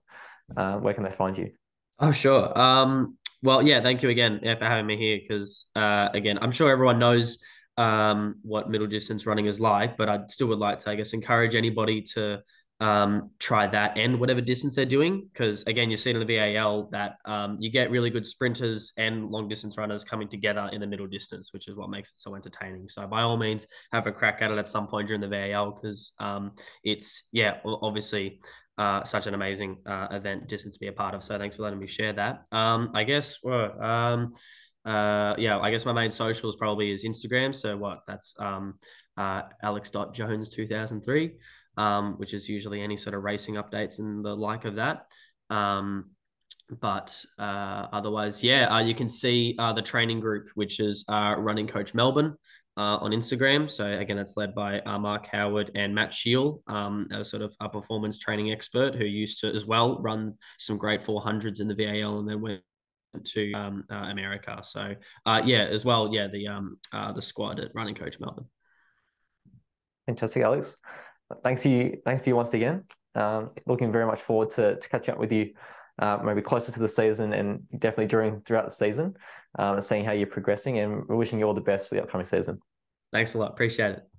uh, 0.56 0.76
where 0.78 0.94
can 0.94 1.04
they 1.04 1.12
find 1.12 1.36
you? 1.36 1.52
Oh, 1.98 2.12
sure. 2.12 2.56
Um, 2.58 3.16
well, 3.44 3.62
yeah, 3.62 3.82
thank 3.82 4.02
you 4.02 4.08
again 4.08 4.40
for 4.42 4.64
having 4.64 4.86
me 4.86 4.96
here. 4.96 5.20
Because 5.20 5.66
uh, 5.76 6.08
again, 6.14 6.38
I'm 6.40 6.50
sure 6.50 6.70
everyone 6.70 6.98
knows 6.98 7.38
um, 7.76 8.36
what 8.42 8.70
middle 8.70 8.86
distance 8.86 9.26
running 9.26 9.46
is 9.46 9.60
like, 9.60 9.98
but 9.98 10.08
I 10.08 10.20
still 10.28 10.46
would 10.48 10.58
like 10.58 10.78
to, 10.80 10.90
I 10.90 10.94
guess, 10.94 11.12
encourage 11.12 11.54
anybody 11.54 12.00
to 12.14 12.42
um, 12.80 13.30
try 13.38 13.66
that 13.66 13.96
and 13.96 14.18
whatever 14.18 14.40
distance 14.40 14.76
they're 14.76 14.86
doing. 14.86 15.28
Because 15.30 15.62
again, 15.64 15.90
you 15.90 15.96
see 15.96 16.10
in 16.10 16.18
the 16.18 16.24
VAL 16.24 16.88
that 16.92 17.16
um, 17.26 17.58
you 17.60 17.70
get 17.70 17.90
really 17.90 18.08
good 18.08 18.26
sprinters 18.26 18.92
and 18.96 19.30
long 19.30 19.46
distance 19.46 19.76
runners 19.76 20.04
coming 20.04 20.28
together 20.28 20.70
in 20.72 20.80
the 20.80 20.86
middle 20.86 21.06
distance, 21.06 21.52
which 21.52 21.68
is 21.68 21.76
what 21.76 21.90
makes 21.90 22.10
it 22.12 22.20
so 22.20 22.34
entertaining. 22.34 22.88
So 22.88 23.06
by 23.06 23.20
all 23.20 23.36
means, 23.36 23.66
have 23.92 24.06
a 24.06 24.12
crack 24.12 24.38
at 24.40 24.50
it 24.50 24.58
at 24.58 24.68
some 24.68 24.86
point 24.86 25.08
during 25.08 25.20
the 25.20 25.28
VAL 25.28 25.72
because 25.72 26.12
um, 26.18 26.52
it's 26.82 27.24
yeah, 27.30 27.58
obviously 27.64 28.40
uh, 28.78 29.04
such 29.04 29.26
an 29.26 29.34
amazing 29.34 29.78
uh, 29.86 30.08
event 30.10 30.48
distance 30.48 30.74
to 30.74 30.80
be 30.80 30.88
a 30.88 30.92
part 30.92 31.14
of. 31.14 31.22
So 31.22 31.38
thanks 31.38 31.56
for 31.56 31.62
letting 31.62 31.78
me 31.78 31.86
share 31.86 32.12
that. 32.14 32.44
Um, 32.52 32.90
I 32.94 33.04
guess 33.04 33.38
well, 33.42 33.80
um, 33.82 34.32
uh, 34.84 35.34
yeah, 35.38 35.58
I 35.58 35.70
guess 35.70 35.84
my 35.84 35.92
main 35.92 36.10
socials 36.10 36.56
probably 36.56 36.90
is 36.92 37.04
Instagram. 37.04 37.54
So 37.54 37.76
what 37.76 38.00
that's 38.06 38.34
um, 38.38 38.74
uh, 39.16 39.42
alex.jones2003, 39.62 41.32
um, 41.76 42.14
which 42.18 42.34
is 42.34 42.48
usually 42.48 42.82
any 42.82 42.96
sort 42.96 43.14
of 43.14 43.22
racing 43.22 43.54
updates 43.54 43.98
and 43.98 44.24
the 44.24 44.34
like 44.34 44.64
of 44.64 44.76
that. 44.76 45.06
Um, 45.50 46.10
but 46.80 47.22
uh, 47.38 47.86
otherwise, 47.92 48.42
yeah, 48.42 48.66
uh, 48.74 48.80
you 48.80 48.94
can 48.94 49.08
see 49.08 49.54
uh, 49.58 49.72
the 49.72 49.82
training 49.82 50.20
group, 50.20 50.48
which 50.54 50.80
is 50.80 51.04
uh, 51.08 51.34
Running 51.38 51.66
Coach 51.66 51.94
Melbourne 51.94 52.36
uh, 52.76 52.98
on 52.98 53.12
Instagram. 53.12 53.70
So 53.70 53.86
again, 53.86 54.18
it's 54.18 54.36
led 54.36 54.54
by 54.54 54.80
uh, 54.80 54.98
Mark 54.98 55.26
Howard 55.26 55.70
and 55.74 55.94
Matt 55.94 56.12
Shield, 56.12 56.62
um, 56.66 57.08
a 57.12 57.24
sort 57.24 57.42
of 57.42 57.54
a 57.60 57.68
performance 57.68 58.18
training 58.18 58.52
expert 58.52 58.94
who 58.94 59.04
used 59.04 59.40
to 59.40 59.48
as 59.48 59.64
well 59.64 60.00
run 60.00 60.34
some 60.58 60.76
great 60.76 61.00
400s 61.00 61.60
in 61.60 61.68
the 61.68 61.74
VAL 61.74 62.18
and 62.18 62.28
then 62.28 62.40
went 62.40 62.62
to 63.24 63.52
um, 63.52 63.84
uh, 63.90 64.06
America. 64.10 64.60
So 64.64 64.94
uh, 65.24 65.42
yeah, 65.44 65.64
as 65.64 65.84
well, 65.84 66.12
yeah, 66.12 66.26
the 66.26 66.48
um, 66.48 66.78
uh, 66.92 67.12
the 67.12 67.22
squad 67.22 67.60
at 67.60 67.70
Running 67.74 67.94
Coach 67.94 68.18
Melbourne. 68.18 68.46
Fantastic, 70.06 70.42
Alex. 70.42 70.76
Thanks 71.42 71.62
to 71.62 71.70
you. 71.70 71.98
Thanks 72.04 72.22
to 72.22 72.30
you 72.30 72.36
once 72.36 72.52
again. 72.54 72.84
Um, 73.14 73.50
looking 73.66 73.92
very 73.92 74.06
much 74.06 74.20
forward 74.20 74.50
to, 74.50 74.76
to 74.76 74.88
catching 74.88 75.14
up 75.14 75.20
with 75.20 75.32
you 75.32 75.52
uh, 75.98 76.18
maybe 76.24 76.42
closer 76.42 76.72
to 76.72 76.80
the 76.80 76.88
season 76.88 77.32
and 77.32 77.62
definitely 77.78 78.06
during 78.06 78.40
throughout 78.42 78.64
the 78.64 78.74
season, 78.74 79.14
um, 79.58 79.80
seeing 79.80 80.04
how 80.04 80.12
you're 80.12 80.26
progressing. 80.26 80.78
And 80.78 81.06
we're 81.06 81.16
wishing 81.16 81.38
you 81.38 81.46
all 81.46 81.54
the 81.54 81.60
best 81.60 81.88
for 81.88 81.94
the 81.94 82.02
upcoming 82.02 82.26
season. 82.26 82.58
Thanks 83.12 83.34
a 83.34 83.38
lot. 83.38 83.52
Appreciate 83.52 83.92
it. 83.92 84.13